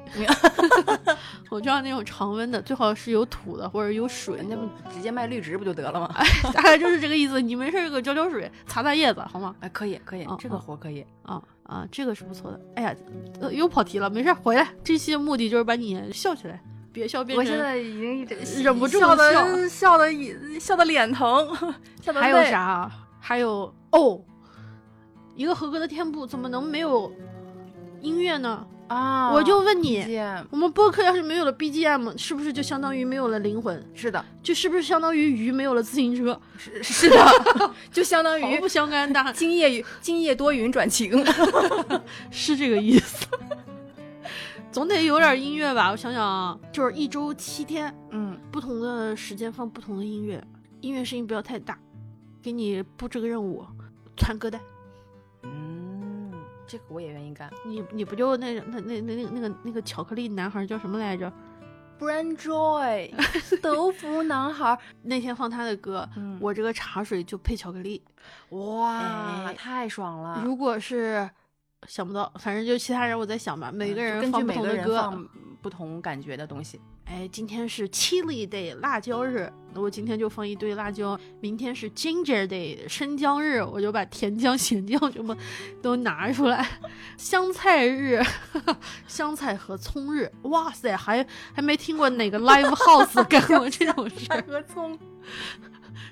[1.51, 6.09] 我知道那种常温的，最好是有土的或者有水的人家不直接卖绿植不就得了吗？
[6.55, 7.43] 大概就是这个意思。
[7.43, 9.55] 你没事儿给我浇浇水，擦擦叶子，好吗？
[9.61, 11.05] 哎，可以可以嗯，这个活可以。
[11.25, 12.59] 啊啊，这个是不错的。
[12.77, 12.95] 哎呀，
[13.43, 14.67] 呃又跑题了，没事儿，回来。
[14.83, 16.63] 这期的目的就是把你笑起来。
[16.95, 17.21] 别笑。
[17.37, 18.27] 我现在已经
[18.63, 20.09] 忍不住笑的的笑的
[20.61, 21.47] 笑的脸疼，
[22.01, 22.91] 笑的还有啥？
[23.21, 24.21] 还有哦，
[25.35, 27.13] 一个合格的天铺怎么能没有
[28.01, 28.65] 音乐呢？
[28.87, 29.33] 啊！
[29.33, 33.83] 我就问你 BGM 我们播客要是没有了 BGM，是不是就相当于没有了灵魂？
[33.95, 36.39] 是的，就是不是相当于鱼没有了自行车？
[36.59, 37.17] 是是的，
[37.91, 41.25] 就相当于毫不相干的，今夜今夜多云转晴，
[42.31, 43.27] 是这个意思。
[44.75, 45.93] 总得有点音乐吧？
[45.93, 50.45] 我想想啊，就是一周七天，嗯，不同的时间放不同的音乐，
[50.81, 51.79] 音乐声音不要太大，
[52.43, 53.65] 给你布置个任务，
[54.17, 54.61] 传歌单。
[55.45, 56.33] 嗯，
[56.67, 57.49] 这个我也愿意干。
[57.65, 61.33] 你你不就那那那那那那个那个巧克力男孩叫什么来着
[62.01, 63.13] ？Brand Joy，
[63.63, 68.03] 德芙男孩，那天放他的歌，嗯我这个茶水就配巧克力。
[68.49, 68.99] 哇，
[69.47, 70.43] 哎太爽了！
[70.45, 71.31] 如果是
[71.87, 74.95] 想不到，反正就其他人我在想吧，每个人放不同的歌。
[74.95, 75.29] 人放
[75.63, 76.79] 不同感觉的东西。
[77.07, 81.19] 哎，今天是 Chili Day 辣椒日，那我今天就放一堆辣椒。
[81.41, 85.37] 明天是 Ginger Day 生姜日，我就把甜姜、咸姜什么
[85.83, 86.67] 都拿出来。
[87.17, 88.23] 香菜日，
[89.07, 94.43] 香菜和葱日，哇塞，还还没听过哪个 Live House 干过这种 事儿。
[94.47, 94.99] 和葱，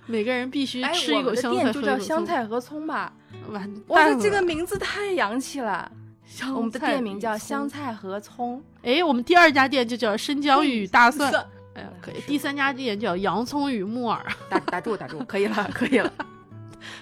[0.06, 3.12] 每个人必须哎，吃一口香菜和店就叫香菜和葱吧。
[3.50, 5.90] 完哇，这个名字太洋气了。
[6.24, 7.68] 香我们的店名叫香。
[7.68, 8.62] 菜和葱。
[8.82, 11.30] 哎，我们第二家店就叫生姜与大蒜。
[11.30, 12.20] 蒜哎呀，可以。
[12.26, 16.12] 第三家店叫洋葱与木耳，打打住打住， 可以了可以了，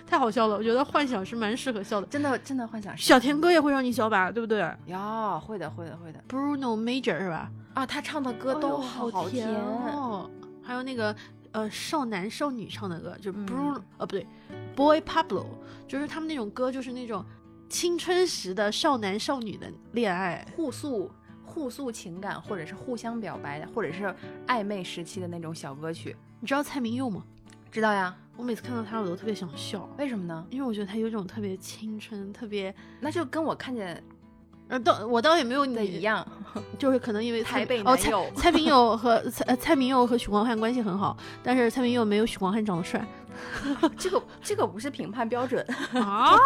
[0.06, 0.56] 太好笑了。
[0.56, 2.06] 我觉得幻想是蛮适合笑的。
[2.08, 7.50] 真的真的幻想是小田歌也会让你笑吧，对不对呀，会的会的会的？Bruno Major 是吧？
[7.74, 9.54] 啊，他唱的歌都好甜甜。
[9.56, 10.28] 哦。
[10.62, 11.14] 还有那个
[11.52, 14.26] 呃少男少女唱的歌，就嗯 Bruno、呃不对
[14.76, 15.46] ，Boy Pablo，
[15.88, 17.24] 就是他们那种歌，就是那种
[17.68, 20.46] 青春时的少男少女的恋爱。
[20.56, 21.10] 互诉
[21.44, 24.14] 互诉情感，或者是互相表白的，或者是
[24.46, 27.24] 暧昧时期的那种小歌曲，你知道蔡明佑吗？
[27.70, 28.16] 知道呀？
[28.36, 30.46] 我每次看到他，我都特别想笑，为什么呢？
[30.50, 34.02] 因为我觉得他有一种特别青春、特别那就跟我看见
[34.70, 36.26] 呃，倒我倒也没有你的一，样，
[36.78, 43.04] 就是可能因为台蔡哦蔡蔡明佑和蔡呃蔡明佑和许光汉关系很好，但是蔡明佑没有许光汉长得帅
[43.98, 46.36] 这个这个不是评判标准， 啊，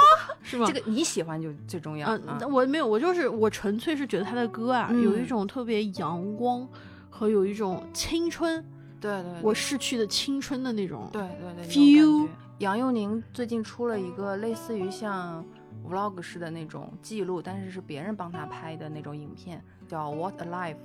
[0.43, 0.67] 是吗？
[0.67, 2.09] 这个你喜欢就最重要。
[2.09, 6.67] 嗯、啊我没有，我就是我纯粹是觉得他的歌啊，嗯有一种特别阳光
[7.11, 8.65] 和有一种青春，
[9.01, 11.09] 对对，对我逝去的青春的那种。
[11.13, 15.45] 对对对 Feel 杨佑宁最近出了一个类似于像
[15.89, 20.77] vlog 式的那种记录，但是是别人帮他拍的那种影片，叫 What a Life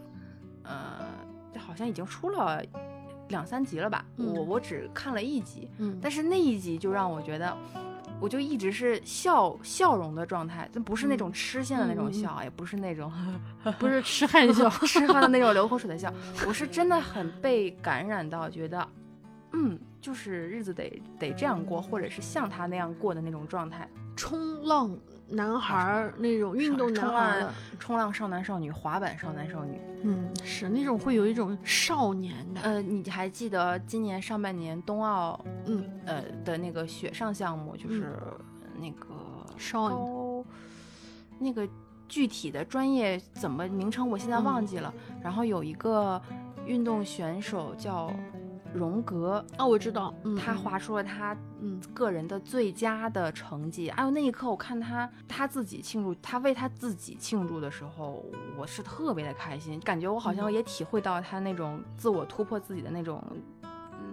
[0.63, 1.05] 呃，
[1.53, 2.61] 这好像已经出了
[3.29, 4.05] 两三集了吧？
[4.17, 7.55] 嗯我我只看了一集，嗯，但是那一集就让我觉得。
[8.21, 13.09] 我就一直是笑笑容的状态，这不是那种吃线的那种笑，也不是那种
[13.79, 16.13] 不是痴汉笑， 吃饭的那种流口水的笑，
[16.45, 18.85] 我是真的很被感染到，觉得，
[19.53, 23.87] 嗯，就是日子得得这样过，或者是像他那样过的那种状态。
[24.15, 24.97] 冲浪
[25.29, 27.47] 男孩儿那种运动男孩
[27.79, 29.79] 冲浪少男少女，滑板少男少女。
[30.03, 32.63] 嗯，是那种会有一种少年感。
[32.63, 38.17] 呃，你还记得今年上半年冬奥，嗯，呃的那个雪上项目，就是
[38.77, 39.07] 那个
[39.57, 40.43] 少高，
[41.39, 41.65] 那个
[42.09, 44.93] 具体的专业怎么名称我现在忘记了。
[45.23, 46.21] 然后有一个
[46.65, 48.11] 运动选手叫
[48.73, 53.89] 荣格，哦，我知道，他划出了他嗯个人的最佳的成绩。
[53.89, 58.23] 哎呦，那一刻我看他他自己庆祝，他为他自己庆祝的时候，
[58.57, 63.23] 我是特别的开心，感觉我好像也体会到他那种自我突破自己的那种。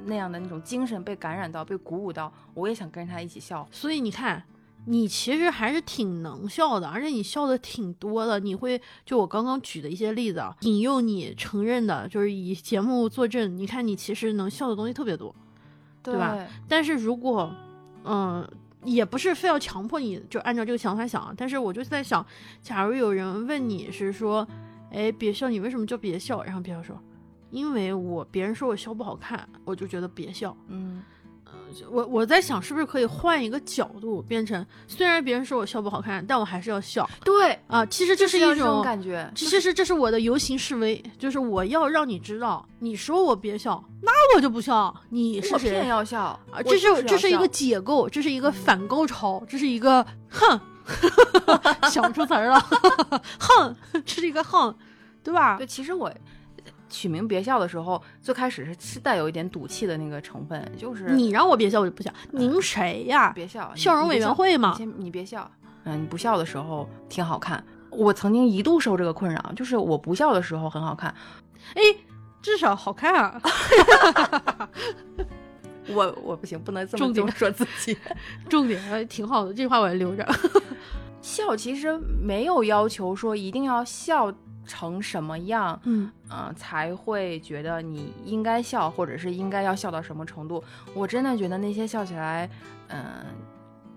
[0.09, 3.67] 那样的那种精神被感染到，被鼓舞到，我也想跟着他一起笑。
[3.73, 4.41] 所以你看，
[4.89, 8.39] 你其实还是挺能笑的，而且你笑的挺多的。
[8.39, 13.57] 你会就我刚刚举的一些例子啊，引诱你承认的，就是以节目作证。
[13.59, 15.35] 你看你其实能笑的东西特别多，
[16.03, 17.53] 对吧但是如果，
[18.05, 18.49] 嗯、
[18.85, 21.35] 也不是非要强迫你就按照这个想法想啊。
[21.37, 22.25] 但是我就在想，
[22.63, 24.47] 假如有人问你是说，
[24.93, 26.45] 哎，别笑，你为什么就别笑？
[26.45, 26.97] 然后别笑说，
[27.51, 30.57] 因为我别人说我笑不好看，我就觉得别笑。
[30.69, 31.03] 嗯，
[31.91, 37.85] 我我在想，是不是可以换一个角度，变成虽然别人说我笑不好看，但我还是要笑对，啊。
[37.87, 44.95] 其实这是一种，感觉，其实这是我的游行示威，就是我要让你知道，你说我别笑，那我就不笑。
[45.11, 46.41] 你是我偏要笑啊？
[46.57, 50.59] 我这就是这是一个解构，这是一个反高潮，这是一个哼，
[51.91, 52.59] 想不出词儿了，
[53.39, 54.75] 哼，这是一个哼，
[55.23, 55.57] 对吧？
[55.57, 56.11] 对，其实我
[56.89, 62.13] 取名别笑的时候，最开始是是带有一点赌气的那个成分，就是你让我别笑，我就不笑。
[62.31, 63.33] 您谁呀？
[63.33, 65.51] 别笑，你笑容委员会嘛你先你别笑，
[65.85, 67.65] 嗯，你不笑的时候挺好看。
[67.91, 71.15] 我曾经一度受这个困扰，就是我不笑的时候很好看，
[71.75, 71.83] 哎，
[72.43, 73.41] 至少好看啊。
[75.89, 77.97] 我我不行，不能这么这么说自己。
[78.49, 80.27] 重点挺好的，这句话我要留着。
[81.23, 84.33] 笑其实没有要求说一定要笑
[84.67, 90.63] 成什么样，嗯嗯，才会觉得你应该笑，或者是应该要笑到什么程度。
[90.95, 92.51] 我真的觉得那些笑起来，
[92.89, 93.25] 嗯，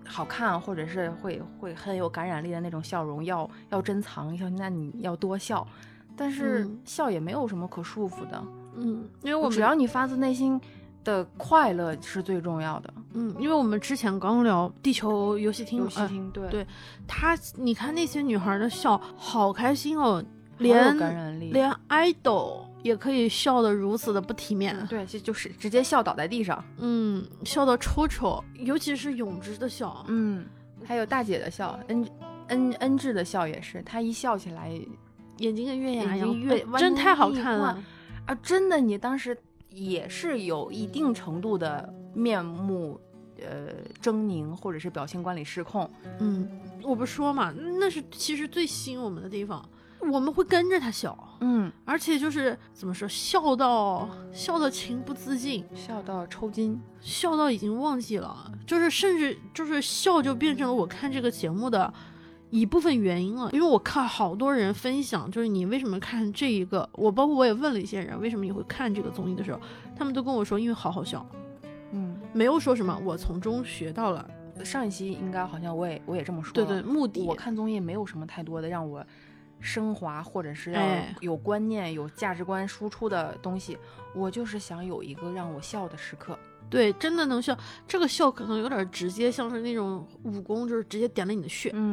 [0.06, 5.66] 好看，或者是会会很有感染力的那种笑容，要要珍藏，一下那你要多笑。
[6.16, 8.44] 但是笑也没有什么可束缚的，
[8.76, 10.60] 嗯，因为我只要你发自内心。
[11.02, 16.66] 的快乐是最重要的，嗯，因为我们之前刚聊地球游戏厅，游戏厅，对，对，
[17.08, 20.22] 他，你看那些女孩的笑，好开心哦，
[20.60, 30.46] 连感染力，连 idol 也可以笑得如此的不体面，对，就就是直接笑倒在地上，嗯，笑得抽抽，尤其是永之的笑，嗯，
[30.84, 32.08] 还有大姐的笑，恩
[32.48, 34.70] 恩恩智的笑也是，她一笑起来，
[35.38, 37.82] 眼睛跟月牙一样，月真太好看了。
[38.26, 39.36] 啊，真的，你当时。
[39.72, 43.00] 也是有一定程度的面目，
[43.38, 45.88] 呃，狰狞或者是表情管理失控。
[46.18, 46.50] 嗯，
[46.82, 49.64] 我不说嘛，那是其实最吸引我们的地方，
[50.10, 51.16] 我们会跟着他笑。
[51.40, 61.92] 嗯，而且就是怎么说，笑到笑到情不自禁，笑到抽筋，笑到已经忘记了，就是甚至就是笑就变成了我看这个节目的。
[62.52, 69.60] 一部分原因了，因为我看好多人分享，就是你为什么看这一个，我包括我也问了一些人，为什么你会看这个综艺的时候，
[69.96, 71.24] 他们都跟我说，因为好好笑，
[71.92, 74.28] 嗯，没有说什么我从中学到了。
[74.64, 79.06] 上一期应该好像我也我也这么说，对对，目的我看综艺没有什么太多的让我
[79.60, 80.82] 升华或者是要
[81.20, 83.78] 有观念、有价值观输出的东西，
[84.14, 86.38] 我就是想有一个让我笑的时刻。
[86.68, 87.56] 对，真的能笑，
[87.86, 91.92] 这个笑可能有点直接，像是那种武功，就是直接点了你的穴，嗯。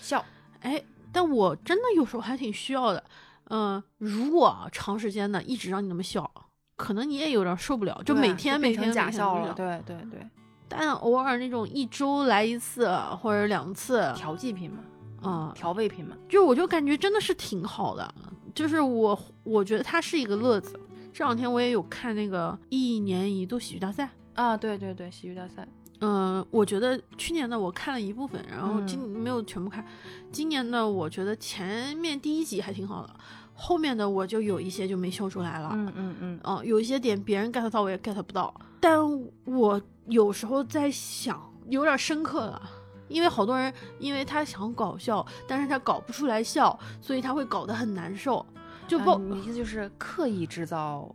[0.00, 0.24] 笑，
[0.60, 0.82] 哎，
[1.12, 3.04] 但我真的有时候还挺需要的，
[3.50, 6.30] 嗯，如果长时间的一直让你那么笑，
[6.76, 10.26] 可能你也有点受不了，就每天每天假笑了，对对对。
[10.70, 14.78] 但偶尔那种一周来一次或者两次调剂品嘛，
[15.22, 18.14] 啊，调味品嘛，就我就感觉真的是挺好的，
[18.54, 20.78] 就是我我觉得它是一个乐子。
[21.12, 25.66] 这两天我也有看那个一年一度喜剧大赛啊，对对对，喜剧大赛。
[26.00, 29.84] 嗯，我觉得去年的我看了一部分，然后今没有全部看。
[30.30, 33.12] 今年的我觉得前面第一集还挺好的，
[33.52, 35.70] 后面的我就有一些就没笑出来了。
[35.72, 39.00] 嗯嗯嗯，哦，有一些点别人 get 到我也 get 不到，但
[39.44, 42.62] 我有时候在想，有点深刻了，
[43.08, 48.44] 因为好多人因为他想搞笑，但是他搞不出来笑，所以他会搞得很难受。
[48.86, 51.14] 就不，你意思就是刻意制造。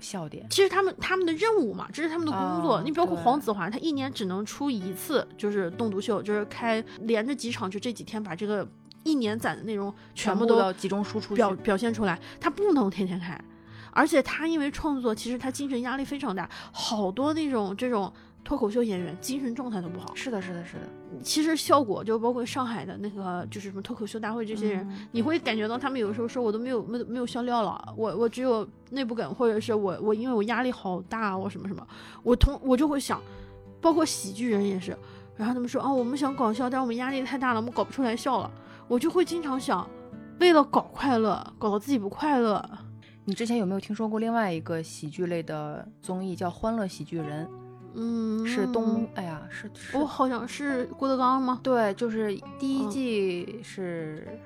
[0.00, 2.82] 笑点，其实他们他们的任务嘛，这是他们的工作。
[2.82, 8.66] 你包括黄子华，他一年只能出一次，就是动毒秀，就是开连着几场，就这几天把这个
[9.04, 12.18] 一年攒的内容全部都集中输出表表现出来。
[12.40, 13.40] 他不能天天开，
[13.92, 18.12] 而且他因为创作，其实他精神压力非常大，好多那种这种。
[18.44, 20.14] 脱口秀演员精神状态都不好。
[20.14, 20.82] 是的，是的，是的。
[21.22, 31.86] 其实效果就包括上海的那个，就是什么脱口秀大会这些人，你会感觉到他们有的时候说，我都没有没没有笑料了，我我只有内部梗，或者是我我因为我压力好大，我什么什么，
[32.22, 33.20] 我同我就会想，
[33.80, 34.96] 包括喜剧人也是，
[35.36, 38.50] 然后他们说啊，我们想搞笑，但是我们压力太大了，我们搞不出来笑了，
[38.88, 39.88] 我就会经常想，
[40.40, 42.68] 为了搞快乐，搞得自己不快乐。
[43.24, 47.46] 你之前有没有听说过另外一个喜剧类的综艺叫《欢乐喜剧人》？
[47.94, 51.60] 嗯，是东，哎呀，是我好像是郭德纲吗？
[51.62, 54.38] 对，就是第一季是，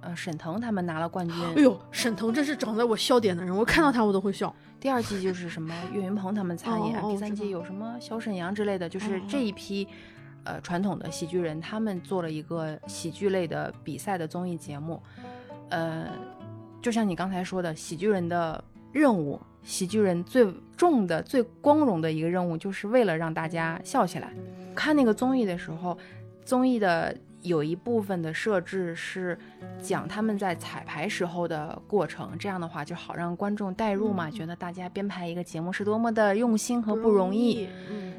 [0.00, 1.36] 呃，沈腾他们拿了冠军。
[1.56, 4.52] 哎呦，沈腾真是长在我笑点的人，我看到他我都会笑。
[4.80, 9.86] 第二季就是什么岳云鹏他们参演，第三季有什么小沈阳之类的，就是这一批，
[10.42, 15.00] 呃，传统的喜剧人，他们做了一个喜剧类的比赛的综艺节目。
[15.70, 16.08] 呃，
[16.80, 19.40] 就像你刚才说的，喜剧人的任务。
[19.62, 24.32] 喜剧人最重的、最光荣的一个任务，就是为了让大家笑起来。
[24.74, 25.96] 看那个综艺的时候，
[26.44, 29.38] 综艺的有一部分的设置是
[29.80, 37.68] 讲他们在彩排时候的过程，这样的话就好让观众代入嘛，觉得大家编排一个节目是多么的用心和不容易。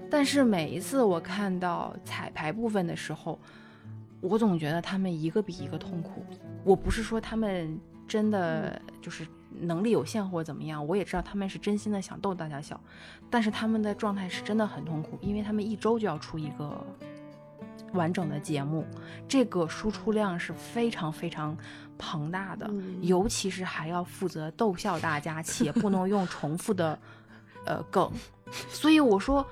[0.10, 3.38] 但是每一次我看到彩排部分的时候，
[4.22, 6.26] 我总觉得他们一个比一个痛苦。
[6.64, 7.78] 我不是说他们
[8.08, 9.28] 真的就是。
[9.62, 12.80] 能力有限或者怎么样，我也知道他们是真心的想逗大家笑，
[13.30, 16.86] 但是他们的状态是真的很痛苦，因为他们一周就要出一个
[17.94, 18.86] 完整的节目，
[19.28, 21.56] 这个输出量是非常非常
[21.98, 22.70] 庞大的，
[23.02, 26.98] 尤其是还要负责逗笑大家，且不能用重复的
[27.66, 28.12] 呃梗，
[28.70, 29.46] 所以我说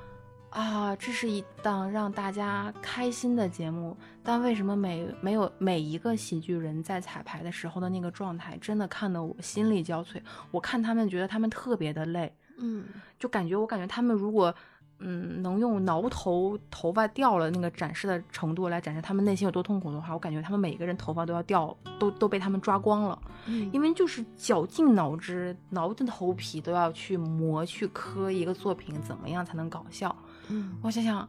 [0.51, 10.21] 啊，这是一档让大家开心的节目，但为什么每没有每一个喜剧人在彩排的时候的那个状态，真的看得我心力交瘁。
[10.51, 12.83] 我看他们觉得他们特别的累，嗯，
[13.17, 14.53] 就感觉我感觉他们如果
[14.99, 30.13] 嗯能用挠头头发掉了那个展示的程度来展示他们内心有多痛苦的话，我感觉他们每一个人头发都要掉，都都被他们抓光了，嗯因为就是绞尽脑汁，挠着头皮都要去磨去磕一个作品怎么样才能搞笑。
[30.51, 31.27] 嗯我想想，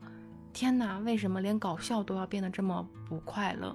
[0.53, 3.75] 天哪，为什么连搞笑都要变得这么不快乐，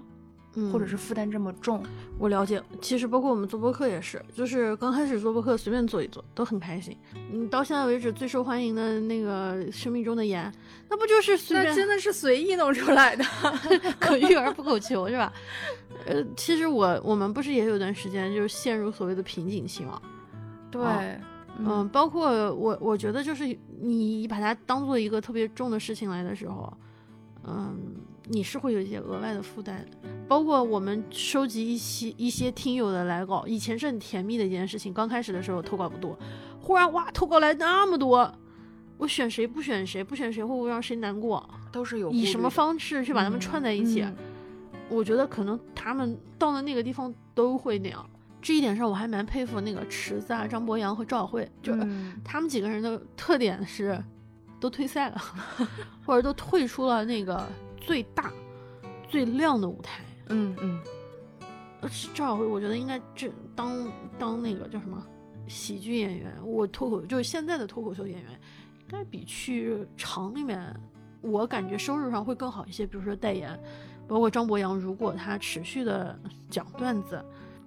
[0.55, 1.83] 嗯或者是负担这么重？
[2.19, 6.97] 我了解，其实包括我们做播客也是，就是刚开始做播客随便做一做都很开心。
[7.31, 10.51] 嗯，到现在为止最受欢迎的那个《生命中的盐》，
[10.89, 13.23] 那不就是随便的是随意弄出来的。
[13.99, 15.31] 可遇而不可求是吧？
[16.05, 20.01] 呃，其实我我们不是也有段时间就是陷入所谓的瓶颈期吗？
[20.69, 20.81] 对，
[21.59, 26.71] 嗯，包括我，我觉得就是你把它当做一个特别重的事情来的时候，
[27.43, 27.95] 嗯，
[28.25, 29.85] 你是会有一些额外的负担。
[30.27, 34.93] 包括我们收集一些一些听友的来稿，以前是很甜蜜的一件事情。
[34.93, 36.17] 刚开始的时候投稿不多，
[36.61, 38.31] 忽然哇，投稿来那么多，
[38.97, 41.49] 我选谁不选谁，不选谁会不会让谁难过？
[41.71, 44.05] 都是有以什么方方式去把他们串在一起？
[44.89, 48.09] 我觉得可能他们到了那个地方都会那样。
[48.47, 54.01] 这一点上我还蛮佩服那个池子啊、张博洋和赵晓慧，就是嗯他们几个人的特点是，
[54.57, 55.21] 都退赛了，
[56.05, 57.45] 或者都退出了那个
[57.75, 58.31] 最大、
[59.09, 60.01] 最亮的舞台。
[60.29, 60.79] 嗯嗯，
[61.81, 65.05] 呃赵晓慧，我觉得应该这当当那个叫什么
[65.49, 70.73] 喜剧演员，我脱口就是现在的脱口秀演员，应该比去厂里面，
[71.19, 72.87] 我感觉收入上会更好一些。
[72.87, 73.59] 比如说代言，
[74.07, 76.17] 包括张博洋，如果他持续的
[76.49, 77.21] 讲段子，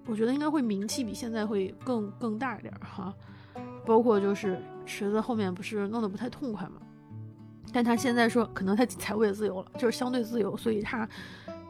[0.07, 3.15] 我觉得应该会名气比现在会更更大一点儿哈。
[3.87, 6.81] 包括就是池子后面不是弄得不太痛快嘛，
[7.73, 11.09] 但他现在说可能他财务也自由了，就是相对自由，所以他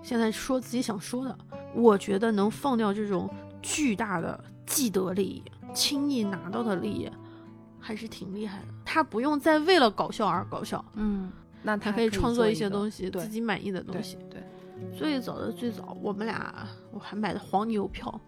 [0.02, 1.36] 现在说自己想说的。
[1.72, 7.08] 我觉得能放掉这种巨大的既得利益、轻易拿到的利益，
[7.78, 8.66] 还是挺厉害的。
[8.84, 11.30] 他不用再为了搞笑而搞笑，嗯，
[11.62, 14.18] 那他他可以创作一些东西，对自己满意的东对西。
[14.28, 14.42] 对，
[14.98, 18.20] 最早的最早，我们俩我还买的黄牛票，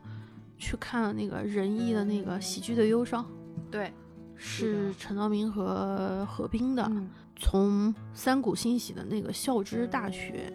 [0.58, 3.22] 去看了那个仁义的那个《喜剧的忧伤》，
[3.70, 3.92] 对，
[4.34, 10.52] 是陈道明和何冰的，嗯从三谷幸喜的那个《孝之大学》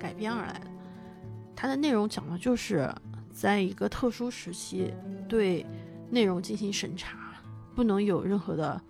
[0.00, 0.66] 改编而来的。
[1.54, 2.92] 它的内容讲的就是
[3.32, 4.92] 在一个特殊时期
[5.28, 5.64] 对
[6.10, 7.16] 内容进行审查，
[7.74, 8.80] 不能有任何的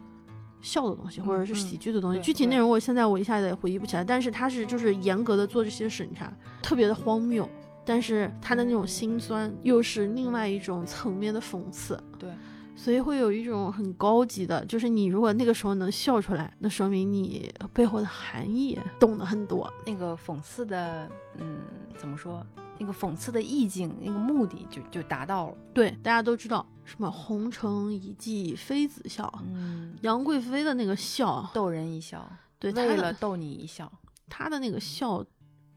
[0.63, 2.21] 笑的东西或者是喜剧的东西。
[2.21, 7.47] 具体内容我现在我一下子也回忆不起来，但是它是就是严格的做这些审查，特别的荒谬。
[7.87, 12.29] 但是他的那种心酸又是另外一种层面的讽刺，对，
[12.75, 19.73] 所以会有一种很高级的，就是你如果那个时候能笑出来，那说明你背后的含义懂得很多。
[19.87, 21.09] 那个讽刺的，
[21.39, 21.61] 嗯，
[21.97, 22.45] 怎么说？
[22.79, 25.55] 那个讽刺的意境，那个目的就就达到了。
[25.73, 33.91] 对，大家都知道什么“红尘一记妃子笑”，嗯，杨贵妃的那个笑，逗人一笑，对，为了逗你一笑。
[34.29, 35.25] 她的那个笑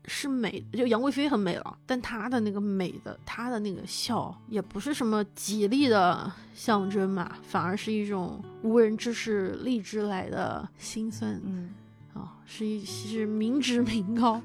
[0.10, 11.40] 是美，就杨贵妃很美了，但她的那个美的，她的那个笑也不是什么吉利的象征嘛，反而是一种无人知是荔枝来的心酸。
[11.46, 11.70] 嗯，
[12.14, 14.42] 啊、是一是民脂民膏。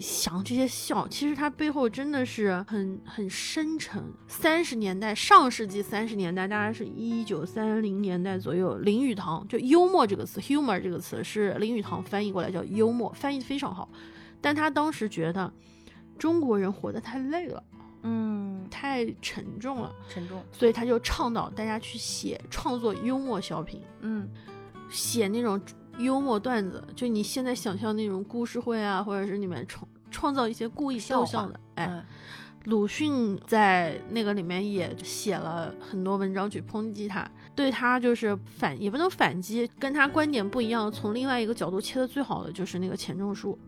[0.00, 4.02] 想这些笑，其实它背后真的是很很深沉。
[4.26, 13.88] 三十年代，上世纪三十年代，大概是一九三零年代左右，林语堂就幽默这个词，humor 这个词是林语堂翻译过来叫幽默，翻译的非常好。
[14.44, 15.50] 但他当时觉得
[16.18, 17.64] 中国人活得太累了，
[18.02, 20.44] 嗯，太沉重了，沉重。
[20.52, 23.80] 所以他就倡导大家去写创作幽默小品。
[24.00, 24.28] 嗯
[24.90, 25.58] 写那种
[25.96, 31.58] 幽默段子，就你现在想象那种故事会啊，或者是你们创创造一些故意逗笑的。
[31.76, 32.04] 哎，嗯
[32.64, 43.58] 鲁迅在那个里面也写了很多文章去抨击他，对他就是反也不能反击，跟他观点不一样，从另外一个角度切的最好的就是那个钱钟书。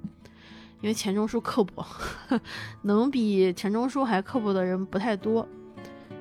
[0.81, 1.85] 因为钱钟书刻薄，
[2.83, 5.47] 能比钱钟书还刻薄的人不太多。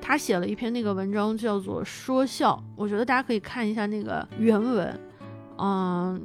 [0.00, 5.00] 他写了一篇那个文章，叫做《说笑》，我觉得大家可以看一下那个原文，
[5.58, 6.20] 嗯，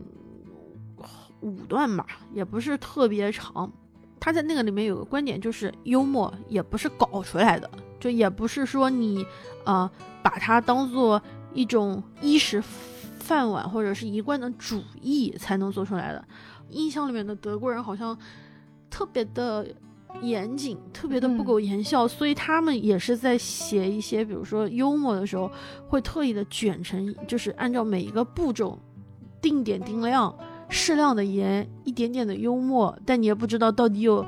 [1.40, 3.72] 五段吧，也不是特别长。
[4.20, 7.68] 他在那个里面有个观点，就是幽默也不是搞出来的，
[8.00, 9.26] 就也不是说你
[9.66, 9.90] 呃
[10.22, 11.20] 把它当做
[11.54, 12.62] 一种衣食
[13.18, 16.24] 饭碗或者是一贯的主义才能做出来的。
[16.72, 18.18] 印象里面的德国人好像
[18.90, 19.68] 特别的
[20.22, 25.50] 严谨，特别的不苟言笑，所以他们也是在写一些，比如说幽默的时候，
[25.88, 28.78] 会特意的卷成，就是按照每一个步骤
[29.42, 30.34] 定点定量，
[30.68, 34.26] 适量的盐，一点点的幽默，但你也不知道到底有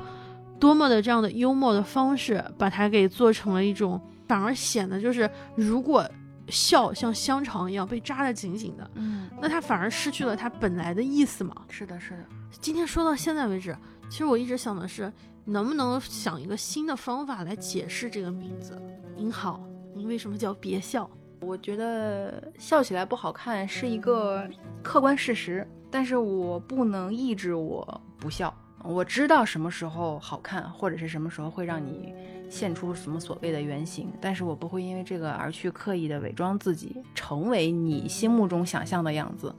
[0.58, 6.02] 多么的这样的幽默的方式，把它给做成了一种，反而显得就是如果
[6.48, 11.54] 笑像香肠一样被扎得紧紧的，嗯，那它反而失去了它本来的意思嘛。
[11.68, 12.24] 是的，是的。
[12.60, 13.76] 今天说到现在为止，
[14.10, 15.12] 其实我一直想的是，
[15.44, 18.80] 能不能想一个新的方法来解释这个名字？
[19.16, 19.60] 您好，
[19.94, 21.10] 您为什么叫别笑？
[21.40, 24.48] 我觉得笑起来不好看是一个
[24.82, 28.54] 客观事实，但是我不能抑制我不笑。
[28.82, 32.14] 我知道什么时候好看，或者是什么时候会让你
[32.48, 39.54] 现出什么所谓的原型，但是我不会因为这个而去刻意的伪装自己，成为你心目中想象的样子。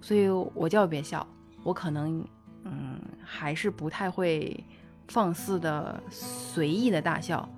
[0.00, 1.26] 所以我叫别笑，
[1.62, 2.24] 我可能
[2.64, 4.64] 嗯还是不太会
[5.08, 7.48] 放肆的随意的大笑，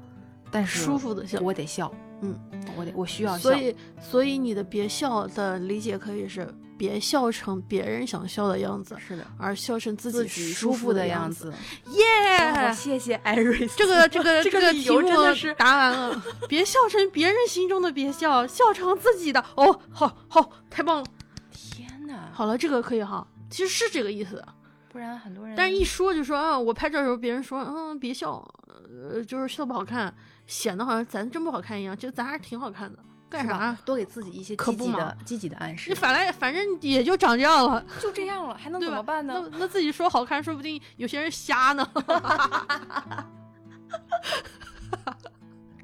[0.51, 1.93] 但是舒服的笑，我得笑。
[2.25, 2.39] 嗯，
[2.77, 6.47] 我得我需要笑，所以所以你的别笑的理解可以是
[6.77, 11.53] 别笑成别人想笑的样子，是的，而笑成自己己舒服的样子。
[11.87, 12.73] 耶！
[12.73, 19.45] 谢谢艾瑞斯，这个这个这个题目真的是答完了，别笑成别人心中的别笑，笑成自己的。
[19.57, 21.07] 哦，好好，太棒了！
[21.53, 24.43] 天哪，好了，这个可以哈，其实是这个意思。
[24.91, 30.13] 不然很多人，但是一说就说啊，我拍照的时候别人说，嗯，别笑，呃，就是笑不好看。
[30.45, 32.99] 显得好像咱真不好看一样，就咱还是挺好看的，
[33.33, 33.75] 干啥？
[33.85, 35.89] 多给自己一些积极的、积极的暗示。
[35.89, 39.49] 你反来，反正也就长这样了， 就这样了，还能怎么办呢？
[39.53, 41.89] 那那自己说好看，说不定有些人瞎呢。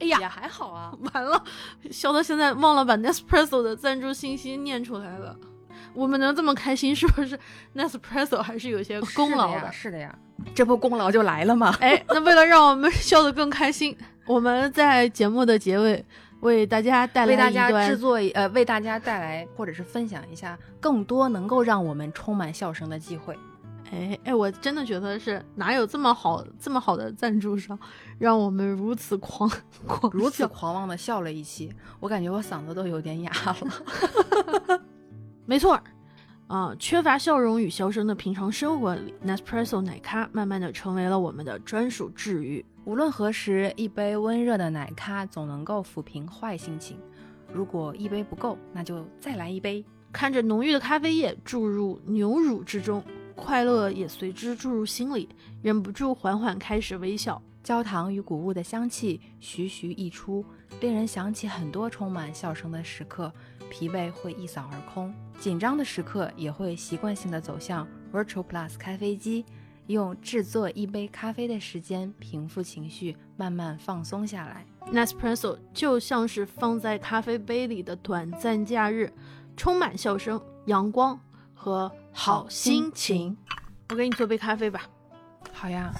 [0.00, 0.92] 哎呀，也还好啊。
[1.14, 1.42] 完了，
[1.90, 5.34] 笑到现在忘了把 Nespresso 的赞助信息念出来了。
[5.94, 7.36] 我们能这么开心，是不是
[7.74, 9.72] Nespresso 还是有些功劳的？
[9.72, 10.16] 是的呀，
[10.54, 11.74] 这不功劳就来了吗？
[11.80, 13.96] 哎，那为了让我们笑得更开心。
[14.26, 16.04] 我们在节目的结尾
[16.40, 23.36] 为大家带来为大家制作呃为大家带来或者是分享一下更多能够让我们充满笑声的机会。
[23.90, 27.78] 哎哎，我真的觉得是哪有这么好这么好的赞助商，
[28.18, 29.50] 让我们如此狂
[29.86, 34.80] 狂如此狂妄的笑了一期，我感觉我嗓子都有点哑了。
[35.46, 35.80] 没错。
[36.48, 42.64] 啊，缺乏笑容与笑声的平常生活里，Nespresso 奶咖慢慢的成为了我们的专属治愈。
[42.88, 46.98] 无论何时，一杯温热的奶咖总能够抚平坏心情。
[47.52, 49.84] 如果一杯不够，那就再来一杯。
[50.10, 53.04] 看着浓郁的咖啡液注入牛乳之中，
[53.36, 55.28] 快乐也随之注入心里，
[55.60, 57.42] 忍不住缓缓开始微笑。
[57.62, 60.42] 焦糖与谷物的香气徐徐溢出，
[60.80, 63.30] 令人想起很多充满笑声的时刻。
[63.68, 69.44] 疲惫会一扫而空，紧张的时刻也会习惯性的走向 Virtual Plus 咖啡机，
[69.88, 74.64] 用制作一杯咖啡的时间平复情绪，慢慢放松下来。
[74.92, 79.12] Nespresso 就像是放在咖啡杯里的短暂假日，
[79.56, 81.18] 充满笑声、阳光
[81.52, 83.36] 和好心情。
[83.90, 84.88] 我给你做杯咖啡吧。
[85.52, 85.90] 好呀。